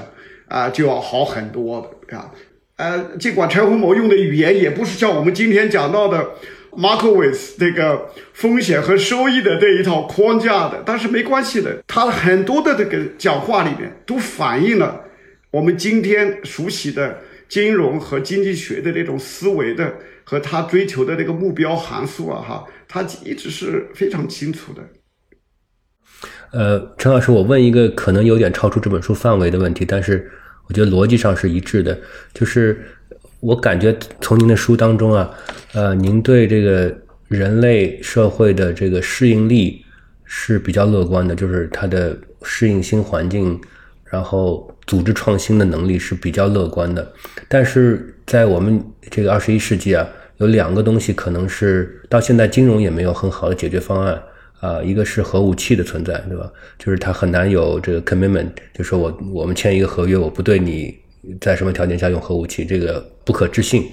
[0.48, 2.32] 啊就要好很多的啊，
[2.76, 6.26] 呃，尽管陈洪谋用的语言也不是像我们今天讲到的。
[6.70, 15.02] Markowitz 这个风险和收益的这一套框架的，但是没关系的，他很多的这个讲话里面都反映了
[15.50, 17.18] 我们今天熟悉的
[17.48, 19.94] 金融和经济学的这种思维的
[20.24, 24.82] 和他追求的这个目标函数啊，哈，他一直是非常清楚的。
[26.52, 30.30] 呃，陈老师，我问一个可能有点超出这本书范围的问题，但是
[30.66, 31.98] 我觉得逻辑上是一致的，
[32.32, 32.84] 就是。
[33.40, 35.30] 我感觉从您的书当中啊，
[35.72, 36.92] 呃，您对这个
[37.28, 39.80] 人类社会的这个适应力
[40.24, 43.56] 是比较乐观的，就是它的适应新环境，
[44.06, 47.08] 然后组织创新的能力是比较乐观的。
[47.46, 50.04] 但是在我们这个二十一世纪啊，
[50.38, 54.20] 有两个东西可能是到现在金融也没有很好的解决方案
[54.58, 56.50] 啊，一个是核武器的存在，对吧？
[56.76, 60.98] 就是它很难有这个 commitment，就说我我们签一个合约，我不对你。
[61.40, 62.64] 在什么条件下用核武器？
[62.64, 63.84] 这个不可置信。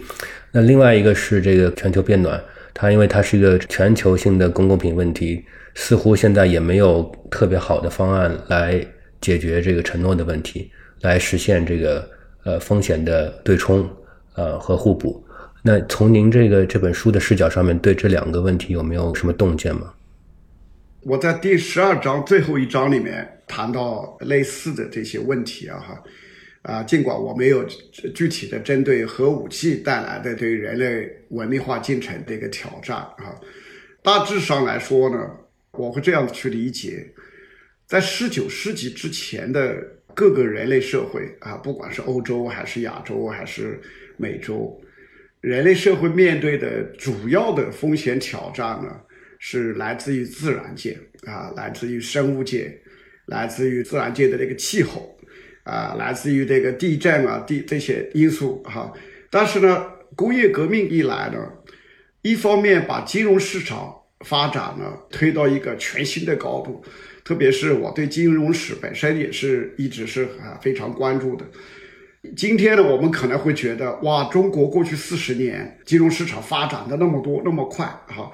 [0.52, 2.42] 那另外一个是这个全球变暖，
[2.74, 5.44] 它因为它是一个全球性的公共品问题，
[5.74, 8.80] 似乎现在也没有特别好的方案来
[9.20, 10.72] 解决这个承诺的问题，
[11.06, 12.10] 来实现这个
[12.44, 13.90] 呃风险的对冲
[14.34, 15.24] 呃和互补。
[15.64, 19.94] 那从您这个这本书的视角上面对这两个问题有没有什么洞见吗？
[21.02, 26.04] 我在第十二章最后一章里面谈到类似的这些问题啊哈。
[26.64, 27.64] 啊，尽管我没有
[28.16, 33.40] 具体的针对核武器带来的对人类文明化进程的一个挑战啊，
[34.02, 35.30] 大致上来说呢，
[35.74, 37.06] 我会这样去理解，
[37.86, 39.78] 在十九世纪之前的
[40.16, 43.80] 各个人类社会啊，不管是欧洲还是亚洲还是
[44.18, 44.82] 美洲，
[45.42, 49.02] 人类社会面对的主要的风险挑战呢，
[49.38, 52.82] 是来自于自然界啊，来自于生物界，
[53.28, 55.12] 来自于自然界的这个气候。
[55.66, 58.94] 啊，来自于这个地震啊，地这些因素哈。
[59.32, 59.84] 但是呢，
[60.16, 61.40] 工业革命一来呢，
[62.22, 66.84] 一方面把金融市场发展呢推到一个全新的高度，
[67.26, 71.46] 特别是我对金融史本身也是一直是啊非常关注的。
[72.38, 78.32] 今天呢，我们可能会觉得哇，中国过去四十年金融市场发展的那么多那么快哈，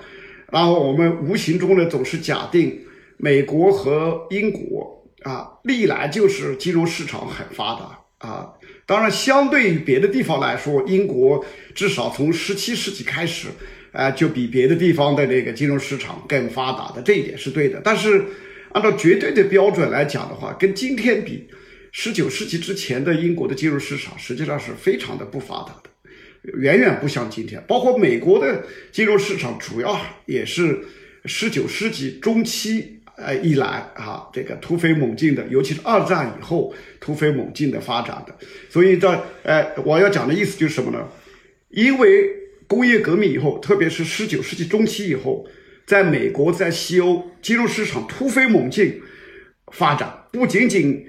[0.51, 2.79] 然后我们无形中呢总是假定
[3.17, 4.99] 美国和英国。
[5.23, 8.51] 啊，历来就是金融市场很发达啊。
[8.87, 11.45] 当然，相对于别的地方来说，英国
[11.75, 13.49] 至少从十七世纪开始，
[13.91, 17.79] 呃，就比别的地方的那个金融市场更发达的，这一点是对的。
[17.83, 18.25] 但是，
[18.73, 21.47] 按照绝对的标准来讲的话，跟今天比，
[21.91, 25.89] 十九世纪之前的英国的金融市场实际上是非常的不发达的，
[26.59, 27.63] 远远不像今天。
[27.67, 30.79] 包括美国的金融市场，主要也是
[31.25, 32.97] 十九世纪中期。
[33.17, 38.33] 呃，以来啊，这个突飞猛进的，尤其是二战以后突飞猛进的发展的，
[38.67, 41.07] 所以在呃，我要讲的意思就是什么呢？
[41.69, 42.27] 因为
[42.65, 45.45] 工业革命以后，特别是十九世纪中期以后，
[45.85, 49.01] 在美国、在西欧，金融市场突飞猛进
[49.73, 51.05] 发展，不仅仅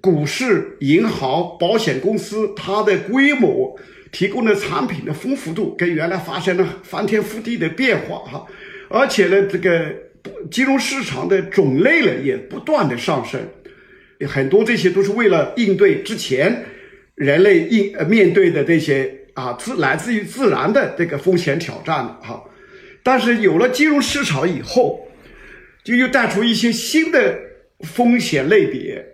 [0.00, 3.78] 股市、银行、保险公司，它的规模、
[4.12, 8.46] 提供的产品的丰富度，跟原来发生了翻天覆地的变化哈，
[8.88, 10.04] 而且呢，这个。
[10.50, 13.38] 金融市场的种类呢也不断的上升，
[14.26, 16.64] 很多这些都是为了应对之前
[17.14, 22.42] 人类应面对的这些啊自来自于自然的这个风险挑战哈。
[23.04, 25.06] 但是有了金融市场以后，
[25.84, 27.38] 就又带出一些新的
[27.80, 29.04] 风险类别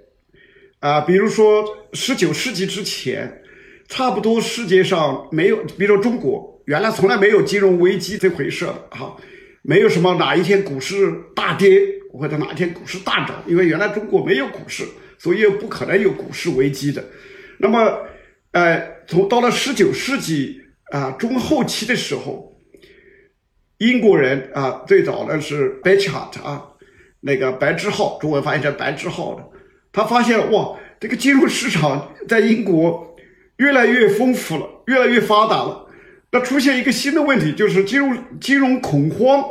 [0.79, 3.43] 啊，比如说十九世纪之前，
[3.89, 9.17] 差不多世界上没有，比如说中国原来从来没有金融危机这回事哈，
[9.63, 14.85] 没有什么哪一天股市大跌或者哪一天股市大涨，因为原来中国没有股市，
[15.19, 17.05] 所以不可能有股市危机的。
[17.59, 17.99] 那么，
[18.53, 20.61] 呃，从到了十九世纪
[20.93, 22.50] 啊中后期的时候，
[23.81, 26.63] 英国人啊最早呢是 b e c h a r t 啊，
[27.21, 29.43] 那个白之浩，中文翻译成白之浩的，
[29.91, 33.17] 他发现哇，这个金融市场在英国
[33.57, 35.87] 越来越丰富了，越来越发达了。
[36.31, 39.43] 那出现一个新的问题，就是金融金融恐慌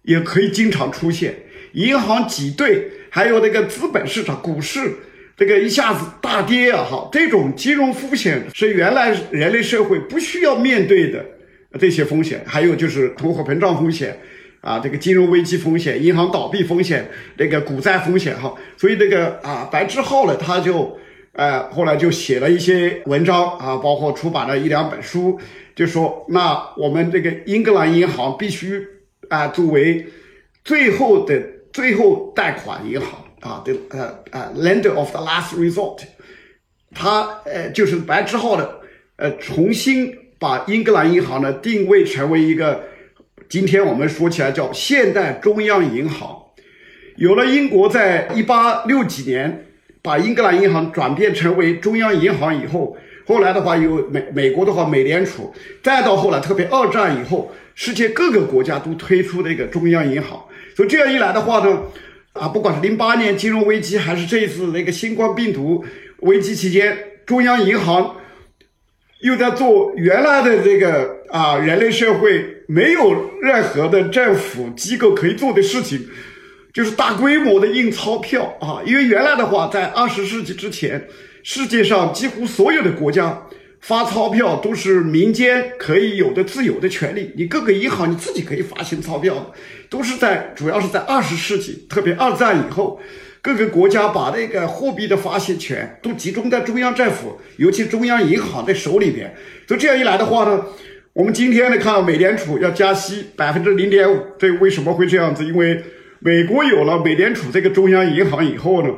[0.00, 1.34] 也可以经常出现，
[1.74, 4.94] 银行挤兑，还有那个资本市场、股市。
[5.36, 11.22] 这个一下子大跌啊，哈，这种金融风险是原来人类社会不需要面对的
[11.78, 14.18] 这些风险，还有就是通货膨胀风险
[14.60, 20.98] 啊，这个金融危机风险、银行倒闭风险、这个股灾风险，哈，所以这个啊，白志浩呢，他就
[21.32, 25.38] 呃后来就写了一些文章啊，包括出版了一两本书，
[25.74, 28.86] 就说那我们这个英格兰银行必须
[29.28, 30.06] 啊作为
[30.64, 31.42] 最后的
[31.72, 33.20] 最后贷款银行。
[33.40, 35.98] 啊，对，呃呃，lender of the last resort，
[36.94, 38.80] 他呃就是白志浩的，
[39.16, 42.84] 呃，重新把英格兰银行呢定位成为一个，
[43.48, 46.36] 今天我们说起来叫现代中央银行。
[47.16, 49.66] 有了英国在一八六几年
[50.02, 52.96] 把英格兰银行转变成为中央银行以后，
[53.26, 55.52] 后来的话有美美国的话美联储，
[55.82, 60.44] 再到后来特别二战以后，世界各个国家都推出这个中央银行，
[60.76, 61.82] 所以这样一来的话呢。
[62.34, 65.84] 啊，不管是零八年金融危机，还是这一次那个新冠病毒
[66.22, 68.16] 危机期间，中央银行
[69.24, 76.06] 又在做原来的这个啊，人类社会没有任何的政府机构可以做的事情，
[76.72, 78.82] 就是大规模的印钞票啊。
[78.84, 81.08] 因为原来的话，在二十世纪之前，
[81.42, 83.46] 世界上几乎所有的国家。
[83.80, 89.52] 发钞票都是民间可以有的自由的权利，你各个银行你自己可以发行钞票，
[89.90, 92.98] 都是在主要是在二十世纪，特别二战以后，
[93.44, 99.34] 各个国家把那个货币的发行权都集中在中央政府，尤其中央银行的手里边。
[99.66, 100.64] 就这样一来的话呢，
[101.12, 105.44] 我们今天呢看到美联储要加息百分之零点五，这为什么会这样子？
[105.44, 105.78] 因为
[106.20, 108.88] 美国有了美联储这个中央银行以后呢，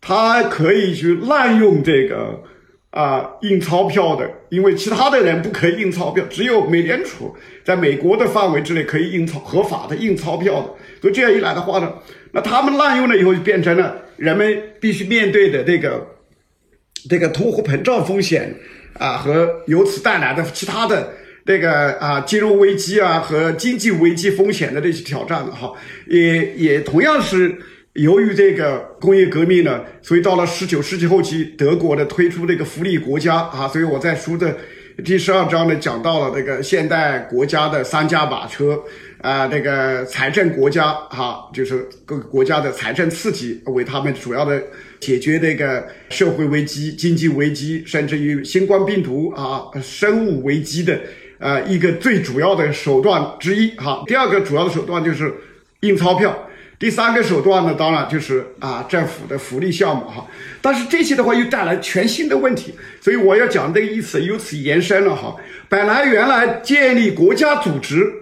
[0.00, 2.42] 它可以去滥用这个。
[2.90, 10.70] 啊，印钞票的，因为其他的人不可以印钞票，只有美联储在美国的范围之内可以印钞，合法的印钞票的。
[11.00, 11.92] 所以这样一来的话呢，
[12.32, 16.06] 那他们滥用了以后，就变成了人们必须面对的这个
[17.08, 18.54] 这个通货膨胀风险
[18.98, 21.12] 啊，和由此带来的其他的
[21.44, 25.72] 这个啊金融危机啊和经济危机风险的这些挑战哈，
[26.06, 27.56] 也也同样是。
[27.96, 34.54] 由于这个工业革命呢，所以到了十九世纪后期，德国的推出这个福利国家啊，所以我在书的
[35.02, 38.78] 第十二章呢讲到了这个现代国家的三驾马车
[39.26, 44.62] 啊，这个财政国家哈，就是各个国家的财政刺激为他们主要的
[45.00, 51.00] 解决这个社会危机、经济危机，甚至于新冠病毒啊、生物危机的
[51.40, 54.04] 啊一个最主要的手段之一哈。
[54.06, 55.34] 第二个主要的手段就是
[55.80, 56.46] 印钞票。
[56.78, 60.24] 第三个手段呢，当然就是啊政府的福利项目哈，
[60.62, 65.34] 但是这些的话又带来全新的问题，所以我要讲这个意思由此延伸了哈。
[65.68, 68.12] 本来原来建立国家组织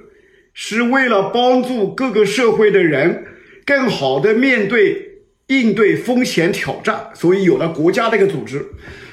[0.54, 3.26] 是为了帮助各个社会的人
[3.66, 5.18] 更好的面对
[5.48, 8.64] 应对风险挑战，所以有了国家这个组织。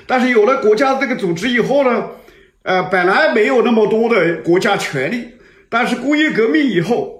[0.07, 2.11] 但是有了国家这个组织以后呢，
[2.63, 5.31] 呃，本来没有那么多的国家权力，
[5.68, 7.19] 但是工业革命以后。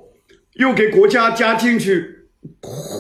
[0.56, 2.06] 又给国家加进去，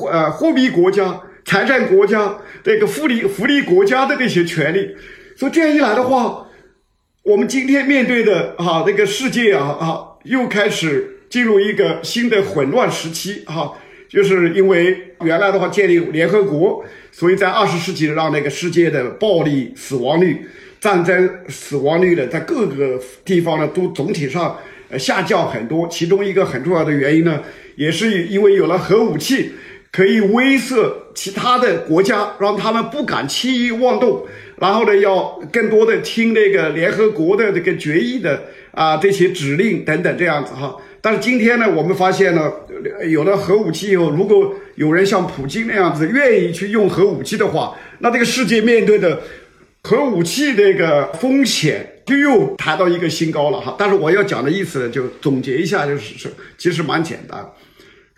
[0.09, 4.95] 呃，货币国家、财政国家、这个福利福利国家的这些权利，
[5.35, 6.47] 所以这样一来的话，
[7.23, 13.71] 我们今天面对的啊，这个世界啊啊，又开始进入一个新的混乱时期啊，
[14.09, 20.45] 就是因为原来的话建立联合国，所以在二十世纪让那个世界的暴力死亡率、
[20.79, 24.57] 战争死亡率呢，在各个地方呢都总体上。
[24.93, 27.41] 呃，下降很多，其中一个很重要的原因呢，
[27.77, 29.49] 也是因为有了核武器，
[29.89, 34.27] 可以威慑其他的国家，让他们不敢轻易妄动，
[34.61, 40.77] 然后呢，要更多的听那个联合国的这个决议的啊这些指令等等这样子哈。
[41.01, 42.49] 但是今天呢，我们发现呢，
[43.09, 49.21] 有了核武器以后，如果有人像普京那样子愿意去用核武器的话，那这个世界面对的
[49.83, 51.87] 核武器这个风险。
[52.03, 56.27] 就又抬到一个新高了哈，但是我要讲的意思呢，就总结一下，就是是
[56.57, 57.47] 其实蛮简单。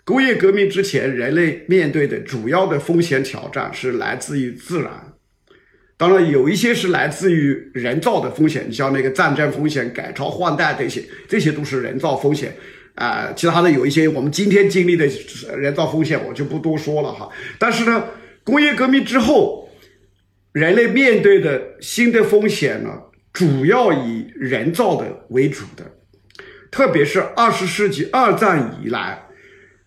[0.04, 4.90] 工业革命之前，人类面对的主要的风险挑战是来自于自然，
[5.96, 12.52] 当然有一些是来自于人造的风险，你像那个战争风险、改朝换代这些，这些都是人造风险。
[12.96, 15.08] 啊，其他的有一些我们今天经历的
[15.56, 17.28] 人造风险，我就不多说了哈。
[17.58, 18.04] 但是呢，
[18.42, 19.68] 工业革命之后，
[20.52, 22.90] 人类面对的新的风险呢，
[23.32, 25.84] 主要以人造的为主的，
[26.70, 29.26] 特别是二十世纪二战以来，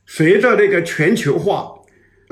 [0.06, 1.70] 随着这个全球化、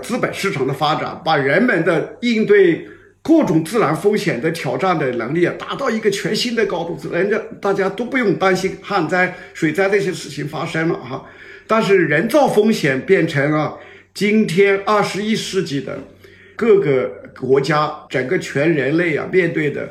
[0.02, 2.88] 资本市场的发展，把人们的应对。
[3.28, 11.26] 各种自然风险的挑战的能力啊，达到一个全新的高度，人家大家都不用担心旱灾、水灾这些事情发生了哈。
[11.66, 13.76] 但是人造风险变成了
[14.14, 15.98] 今天二十一世纪的
[16.56, 19.90] 各个国家、整个全人类啊面对的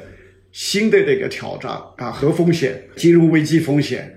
[0.52, 4.16] 新的这个挑战啊和风险，金融危机风险，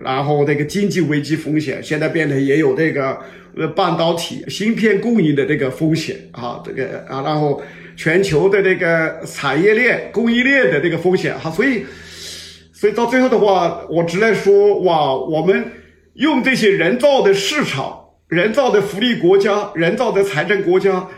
[0.00, 3.18] 然后这个经济危机风险，现在变成也有这个
[3.58, 7.62] 呃半导体芯片供应的这个风险啊，这个啊，然后。
[7.96, 11.84] 全球的这个产业链、供应链的这个风险哈，所以，
[12.72, 15.64] 所以到最后的话，我只能说哇，我们
[16.14, 17.98] 用这些人造的市场、
[18.28, 21.08] 人造的福利国家、人造的财政国家，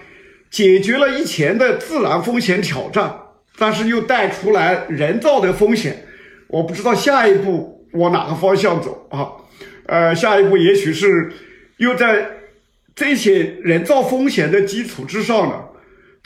[0.51, 3.15] 解决了以前的自然风险挑战，
[3.59, 6.05] 但是又带出来人造的风险。
[6.49, 9.29] 我不知道下一步往哪个方向走啊？
[9.87, 11.33] 呃，下一步也许是
[11.79, 12.29] 又在
[12.95, 15.65] 这些人造风险的基础之上呢？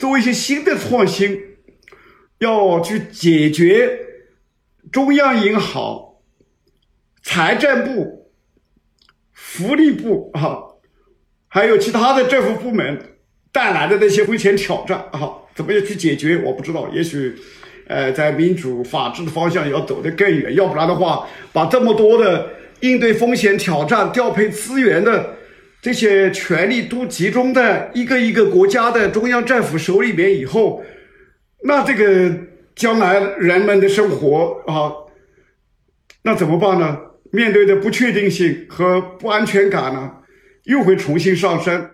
[0.01, 1.39] 做一些新的创新，
[2.39, 3.99] 要去解决
[4.91, 6.15] 中央银行、
[7.21, 8.31] 财政部、
[9.31, 10.57] 福利部啊，
[11.47, 12.99] 还有其他的政府部门
[13.51, 16.41] 带来的那些风险挑战啊，怎么样去解决？
[16.43, 17.35] 我不知道，也许，
[17.85, 22.49] 呃，在民主法治的方向要走得更远，要不然的话，把这么多的
[22.79, 25.35] 应对风险挑战、调配资源的。
[25.81, 30.83] 这些权力都集中在一个一个国家的中央政府手里面以后，
[31.63, 32.31] 那这个
[32.75, 34.93] 将来人们的生活啊，
[36.23, 36.99] 那怎么办呢？
[37.31, 40.11] 面对的不确定性和不安全感呢，
[40.65, 41.89] 又会重新上升。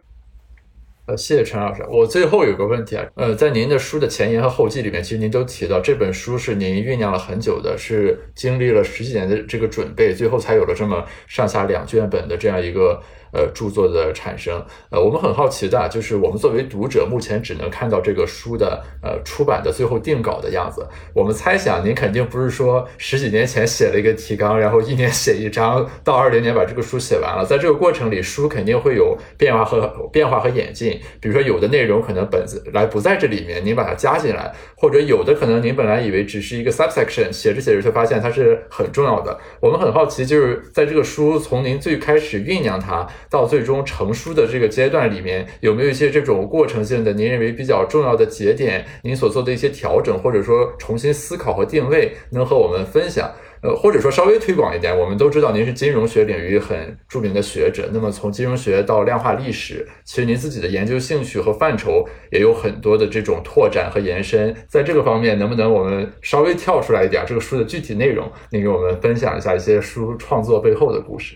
[1.06, 1.82] 呃，谢谢陈老师。
[1.90, 13.02] 我最后有个问题啊，呃，在您的书的前言和后记里面，其实您都提到这本书是您酝酿了很久的，是经历了十几年的这个准备，最后才有了这么上下两卷本的这样一个。
[13.38, 20.88] 呃，著作的产生，呃，我们很好奇的，就是我们作为读者，目前只能看到这个书的呃出版的最后定稿的样子。
[21.14, 27.46] 我们猜想，您肯定不是说十几年前写了一个提纲，然后一年写一章，到二零年把这个书写完了。
[27.46, 31.00] 在这个过程里，书肯定会有变化和变化和演进。
[31.22, 39.38] 比如说，有的内容可能本子来不在这里面，您把它加进来，或者有的可能您本来以为只是一个 subsection，写着写着就发现它是很重要的。
[39.60, 43.08] 我们很好奇，就是在这个书从您最开始酝酿它。
[43.30, 48.86] 到最终成书的这个阶段里面，有没有一些这种过程性的您认为比较重要的节点？
[49.04, 53.32] 您所做的一些调整，或者说重新思考和定位，能和我们分享？
[53.64, 64.56] 呃，或者说稍微推广一点，我们都知道您是金融学领域很著名的学者，那么从金融学到量化历史，其实您自己的研究兴趣和范畴也有很多的这种拓展和延伸。
[64.68, 71.36] 在这个方面，能不能我们稍微跳出来一点，这个书的具体内容，您给我们分享一下一些书创作背后的故事？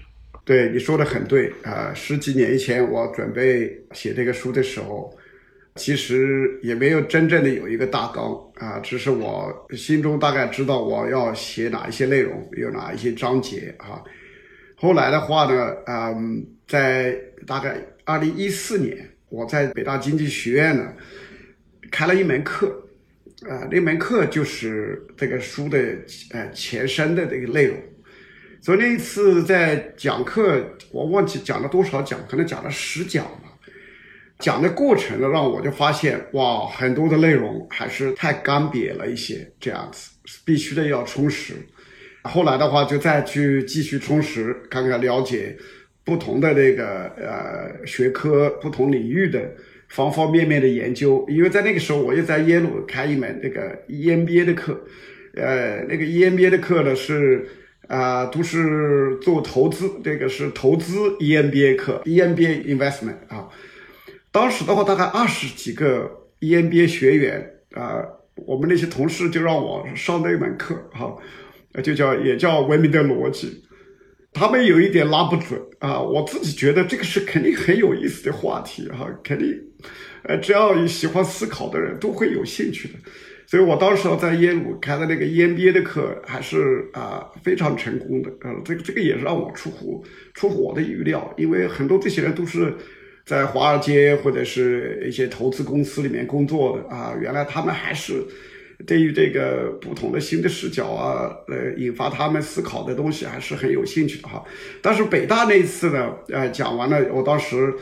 [0.52, 1.94] 对你说的很对啊！
[1.95, 5.18] 十几年以前我准备写这个书的时候，
[5.76, 14.03] 其实也没有真正的有一个大纲啊，只是我心中大概知道我要写哪一些内容，有哪一些章节啊。
[14.76, 17.18] 后来的话呢，嗯，在
[17.48, 20.94] 大概二零一四年，我在北大经济学院呢
[21.90, 22.68] 开了一门课，
[23.48, 25.78] 啊，那门课就是这个书的
[26.32, 27.78] 呃前身的这个内容。
[28.62, 33.58] 所以那一次在讲课，我忘记讲了多少讲，可能讲了十讲吧。
[34.38, 40.12] 讲的过程呢，让我就发现，哇，很多的内容还是太干瘪了一些，这样子
[40.46, 41.56] 必须的要充实。
[42.24, 45.58] 后来的话，就再去继续充实，看看了解
[46.04, 49.42] 不同的那个呃学科、不同领域的
[49.90, 51.26] 方方面面的研究。
[51.28, 54.80] 因为在那个时候，我又在耶鲁开一门那个 EMBA 的课，
[55.34, 57.44] 呃，那个 EMBA 的课呢是。
[57.92, 63.50] 啊，都是做投资，这个是投资 EMBA 课，EMBA investment 啊。
[64.32, 66.10] 当时的话，大概二十几个
[66.40, 68.02] EMBA 学员啊，
[68.48, 71.14] 我们那些同事就让我上那门课，哈，
[71.84, 73.62] 就叫也叫文明的逻辑。
[74.32, 79.54] 他们有一点拉不准啊，我自己觉得这个是肯定很有意思的话题哈，肯定，
[80.24, 82.94] 呃，只要喜欢思考的人都会有兴趣的。
[83.52, 90.02] 所以我当时在耶鲁开的那个 EMBA 的课还是啊非常成功的，呃，这个这个也是让我出乎
[90.34, 92.73] 出乎我的预料，因为很多这些人都是
[93.26, 96.95] 在华尔街或者是一些投资公司里面工作的。
[96.95, 98.23] 啊，原来他们还是
[98.88, 104.41] 对于这个不同的新的视角啊，呃，引发他们思考的东西还是很有兴趣的哈。
[104.82, 107.73] 但是北大那一次呢，呃，讲完了，我当时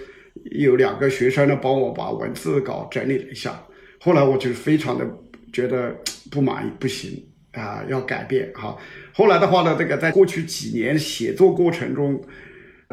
[0.45, 3.63] 有两个学生呢帮我把文字稿整理了一下，
[3.99, 5.05] 后来我就非常的
[5.51, 5.95] 觉得
[6.31, 7.23] 不满意，不行
[7.53, 8.77] 啊，要改变哈。
[9.13, 12.21] 后来的话呢，这个在过去几年写作过程中。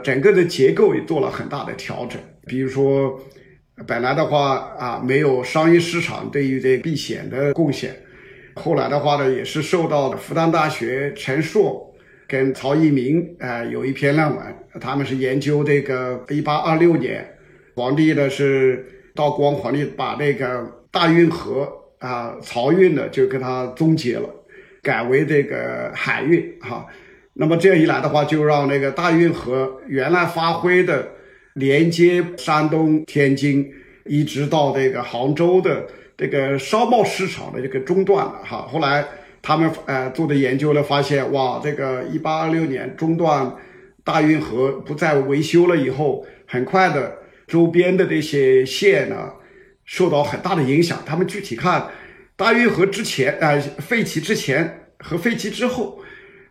[0.04, 3.18] 整个的结构也做了很大的调整，比如说，
[3.86, 7.96] 本来的话啊，没有商业市场对于这避险的贡献，
[8.56, 11.94] 后来的话呢，也是受到复旦大学陈硕
[12.28, 17.26] 跟曹一鸣啊有一篇论文，他们是研究这个一八二六年，
[17.74, 21.66] 皇帝呢是道光皇帝把这个大运河
[21.98, 24.28] 啊漕运呢就给它终结了，
[24.82, 26.86] 改为这个海运哈。
[27.34, 31.06] 那么这样一来的话，就让那个大运河原来发挥的
[31.54, 33.70] 连接山东、天津，
[34.04, 35.86] 一直到这个杭州的
[36.16, 38.66] 这个商贸市场的这个中断了哈。
[38.70, 39.04] 后来
[39.42, 43.54] 他们呃做的研究呢，发现哇，这个一八二六年中断
[44.02, 49.30] 大运河不再维修了以后，很快的周边的这些县呢
[49.86, 51.02] 受到很大的影响。
[51.06, 51.88] 他们具体看
[52.36, 56.02] 大运河之前呃废弃之前和废弃之后。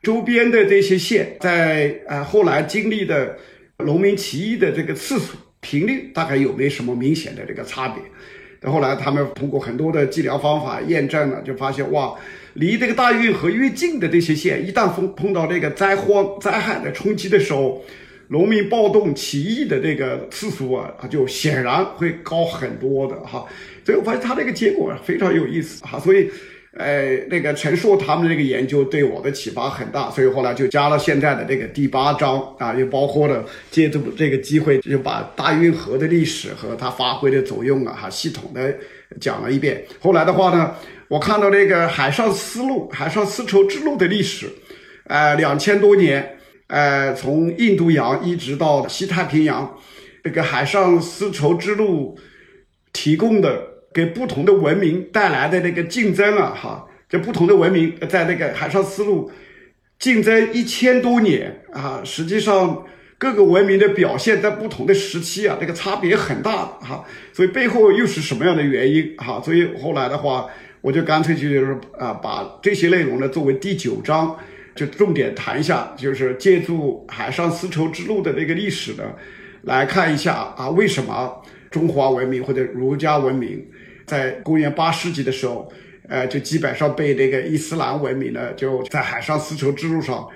[0.03, 3.35] 周边的这些县，在呃后来经历的
[3.79, 8.71] 农民起义的这个次数频率，大概有没有什么明显的这个差别？
[8.71, 12.13] 后来他们通过很多的计量方法验证了，就发现哇，
[12.53, 17.83] 离这个大运河越近的这些县，一旦碰碰到这个灾荒灾害的冲击的时候，
[18.27, 23.45] 农民暴动起义的这个次数啊，就显然会高很多的哈。
[23.85, 26.29] 所以我发现他这个结果非常有意思哈，所以。
[26.77, 38.75] 呃，那个陈述他们这个研究对我的启发很大，所以后来就加了现在的这个第八章啊，又包括了借助这个机会，就把大运河的历史和它发挥的作用啊，哈，系统的
[39.21, 39.81] 讲了一遍。
[40.01, 40.75] 后来的话呢，
[41.07, 44.45] 我看到这个海上丝路、海上丝绸之路的历史，
[45.05, 46.34] 呃，两千多年，
[46.67, 49.77] 呃，从印度洋一直到西太平洋，
[50.23, 52.17] 这个海上丝绸之路
[52.93, 53.75] 提供的。
[53.95, 59.31] 给不同的文明带来的那个竞争啊，哈，这不同的文明在那个海上丝路
[59.97, 62.85] 竞争一千多年啊，实际上
[63.17, 69.41] 各个文明的表现在不同的时期啊，这个差别很大哈，所以背后又是什么样的原因哈？
[69.41, 70.45] 所以后来的话，
[70.81, 74.37] 我就干脆就是啊，把这些内容呢作为第九章，
[74.75, 79.03] 就重点谈一下，就是借助海上丝绸之路的那个历史呢，
[79.63, 81.41] 来看一下啊，为什么
[81.71, 83.65] 中华文明或者儒家文明。
[84.05, 85.67] 在公元八世纪的时候，
[86.07, 90.27] 呃，就基本上被这个伊斯兰文明呢，就在海上丝绸之路上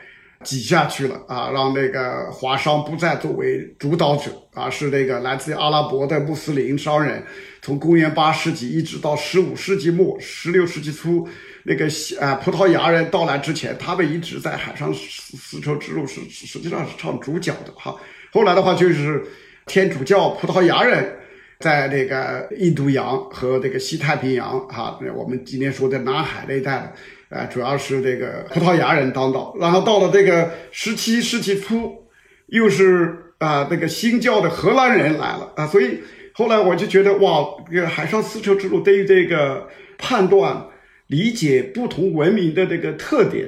[0.44, 7.24] 挤下去了啊，让那个华商不再作为主导者啊，是那个来自阿拉伯的穆斯林商人，
[7.62, 11.28] 从公元八世纪一直到十五世纪末、十六世纪初，
[11.64, 17.96] 那个西啊葡萄牙人到来之前，他们一直在海上丝丝绸之路是实际上是唱主角的哈。
[18.32, 19.24] 后来的话就是
[19.66, 21.16] 天主教葡萄牙人。
[21.60, 26.94] 在这个印度洋和这个西太平洋，哈，我们今天说的南海那一带，
[27.28, 29.54] 呃，主要是这个葡萄牙人当道。
[29.60, 32.08] 然后到了这个十七世纪初，
[32.46, 36.00] 又是啊，这个新教的荷兰人来了啊，所以
[36.32, 39.68] 后来我就觉得哇，这个海上丝绸之路对于这个
[39.98, 40.66] 判断、
[41.10, 43.48] 理解不同文明的这个特点，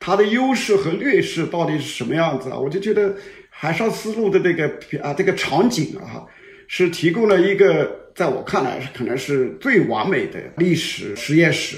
[0.00, 2.58] 它的优势和劣势到底是什么样子啊？
[2.58, 3.14] 我就觉得
[3.50, 4.66] 海上丝路的这个
[5.02, 6.26] 啊，这个场景啊。
[6.68, 11.76] 是提供了一个，在我看来可能是最完美的历史实验室，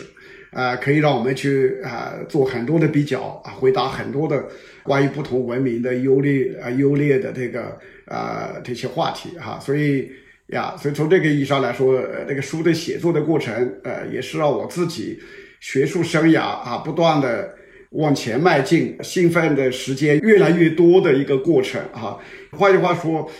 [0.50, 4.42] 啊，可以让我们去啊做很多的比较啊，回答很多的
[4.82, 9.60] 关于不同文明的优劣啊优劣的这个啊这些话题哈。
[9.60, 10.10] 所以
[10.48, 13.52] 呀，所以从这个意义上来说，这个书的写作的过程，
[13.84, 15.18] 呃，也是让我自己
[15.60, 17.54] 学术生涯啊不断的
[17.90, 22.18] 往前迈进，兴奋的时间越来越多的一个过程啊。
[22.52, 23.30] 换句话说。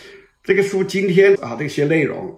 [0.41, 2.33] 这个书今天啊，这些内容，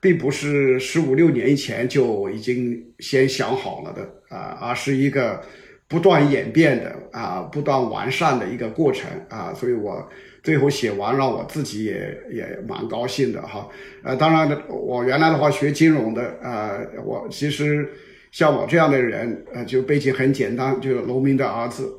[0.00, 5.42] 并不是十五六年以前就已经先想好了的啊，而是一个
[5.88, 10.06] 不断演变的啊，不断完善的一个过程啊，所以我
[10.46, 13.68] 最后写完，让我自己也也蛮高兴的哈。
[14.04, 16.70] 呃，当然我原来的话学金融的啊，
[17.04, 17.90] 我其实
[18.30, 21.92] 像我这样的人，呃，就背景很简单，就是农民的儿子。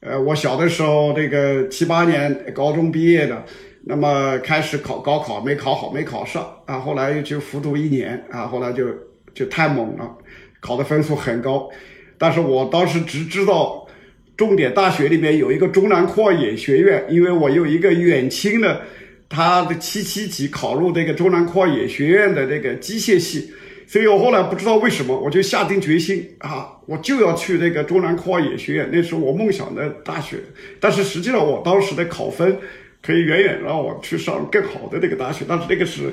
[0.00, 3.44] 呃，我小的时候这个七八年高中毕业的。
[3.84, 8.86] 那么开始考高考没考好，没考上啊，后来又就复读一年啊，后来就
[9.32, 10.18] 就太猛了，
[10.60, 11.68] 考的分数很高，
[12.18, 13.81] 但是我当时只知道
[14.42, 18.80] 重点大学里面有一个中南矿业学院，因为我有一个远亲的
[19.28, 23.52] 他的七七级考入这个中南矿业学院的那个机械系，
[23.86, 30.38] 所以我后来不知道为什么，我就下定决心啊，我就要去那个中南矿业学院，那是我梦想的大学。
[30.80, 32.58] 但是实际上，我当时的考分
[33.00, 35.44] 可以远远让我去上更好的那个大学。
[35.48, 36.12] 但是那个是，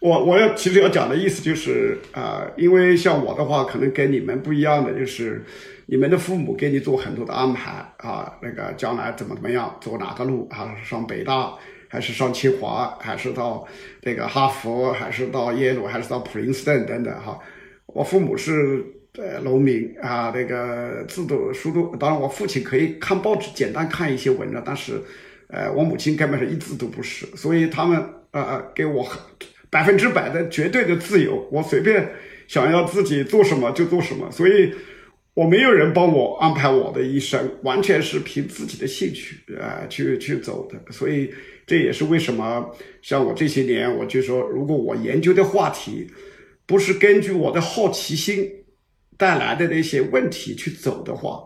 [0.00, 5.40] 我我要其实要讲的意思就是啊，因为像我的话，可能跟你们不一样的就是。
[5.90, 10.76] 你们的父母给你做很多的安排啊，那个将来怎么怎么样，走哪个路啊？
[10.84, 11.54] 上北大，
[11.88, 13.66] 还是上清华，还是到
[14.02, 17.38] 那个哈佛，还是到耶鲁，还是到普林斯顿等等哈？
[17.86, 18.84] 我父母是
[19.16, 25.00] 呃农民啊，那个字都书都，当然我父亲可以看报纸，简单看一些文章，但是
[25.48, 27.98] 呃我母亲根本是一字都不识，所以他们
[28.32, 29.08] 呃呃给我
[29.70, 32.10] 百分之百的绝对的自由，我随便
[32.46, 34.74] 想要自己做什么就做什么，所以。
[35.38, 40.92] 我没有人帮我安排我的一生，完全是凭自己的兴趣啊去去走的。
[40.92, 41.32] 所以
[41.64, 42.68] 这也是为什么
[43.02, 46.08] 像我这些年，我就说，如果我研究的话题
[46.66, 48.50] 不是根据我的好奇心
[49.16, 51.44] 带来的那些问题去走的话，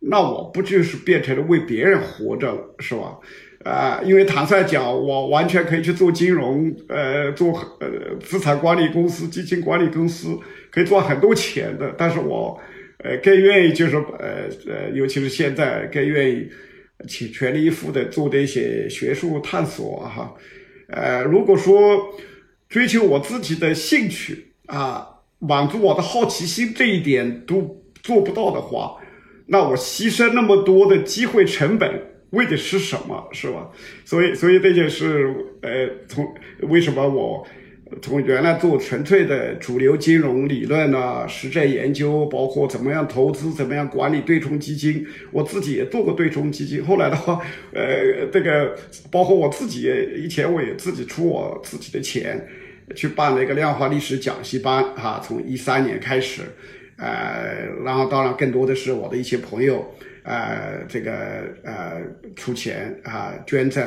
[0.00, 3.18] 那我不就是变成了为别人活着了，是吧？
[3.62, 10.38] 啊，因为坦率讲，我完全可以去做金融，呃，做呃资产管理公司、基金管理公司，
[10.70, 12.58] 可以赚很多钱的，但是我。
[12.98, 16.48] 呃，更愿意就是呃呃，尤其是现在更愿意
[17.06, 20.34] 全全力以赴的做的一些学术探索哈。
[20.88, 22.14] 呃，如果说
[22.68, 25.06] 追求我自己的兴趣啊，
[25.38, 28.96] 满足我的好奇心这一点都做不到的话，
[29.46, 33.28] 那我牺牲那么多的机会成本为的是什么？
[33.32, 33.70] 是吧？
[34.04, 36.26] 所以，所以这就是呃，从
[36.62, 37.46] 为什么我。
[38.02, 46.84] 从原来做纯粹的主流金融理论啊、实战研究，包括怎么样投资、怎么样管理对冲基金，我自己也做过对冲基金。
[46.84, 47.40] 后来的话，
[47.72, 48.76] 呃，这个
[49.08, 52.44] 包括我自己以前我也自己出我自己的钱
[52.96, 56.42] 去办了一个量化历史讲习班，哈，从一三年开始，
[56.96, 59.94] 呃，然后当然更多的是我的一些朋友，
[60.24, 61.12] 呃，这个
[61.62, 62.02] 呃
[62.34, 63.86] 出钱啊捐赠。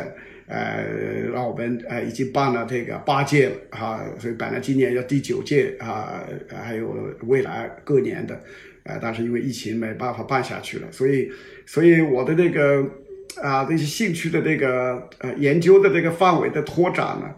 [0.49, 6.91] 呃，让我们呃已经办了这个八届了哈，所以本来今年要第九届啊，还有
[7.27, 8.41] 未来各年的，
[8.81, 11.29] 呃，但是因为疫情没办法办下去了，所以，
[11.67, 12.83] 所以我的那个
[13.43, 17.29] 啊这些兴趣的那个呃研究的这个范围的拓展呢，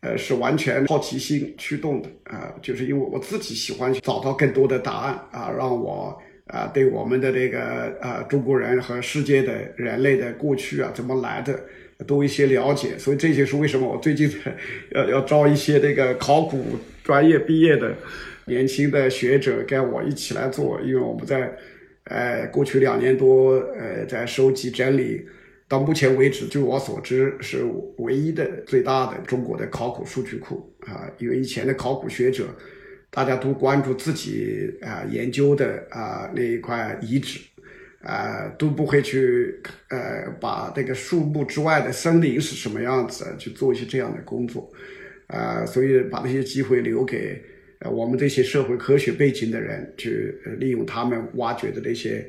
[0.00, 11.56] 呃，是完全好奇心驱动的啊，就是因为我自己喜欢找到更多的答案啊，让我啊对我们的这个啊中国人和世界的人类的过去啊怎么来的。
[12.06, 14.30] 多一些了解，所以这些是为什么我最近
[14.90, 17.94] 要要招一些那个考古专业毕业的
[18.44, 21.50] 年轻的学者跟我一起来做，因为我们在
[22.04, 25.26] 呃过去两年多呃在收集整理，
[25.66, 27.64] 到目前为止，据我所知是
[27.96, 32.44] 唯一的最大的中国的考古数据库啊，因为以前的考古学者
[33.10, 37.40] 大家都关注自己啊研究的啊那一块遗址。
[38.08, 39.60] 呃，都不会去
[39.90, 44.70] 呃，把这个树木之外的森林是什么样子去做一些这样的工作，
[45.26, 47.42] 呃，所以把那些机会留给
[47.80, 52.24] 呃我们这些社会科学背景的人，去利用他们挖掘的那些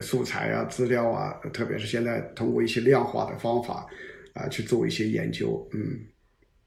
[0.00, 3.86] 素材啊、资料啊，特别是现在通过一些量化的方法
[4.34, 5.66] 啊去做一些研究。
[5.72, 5.98] 嗯，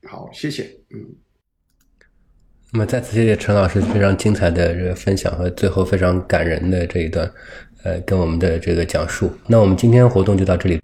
[0.10, 0.64] 好，谢谢。
[0.90, 1.06] 嗯，
[2.74, 7.32] 那么再次谢谢陈老师非常精彩的这个分享和最后非常感人的这一段。
[7.86, 10.82] 呃，跟我们的这个讲述，那我们今天活动就到这里。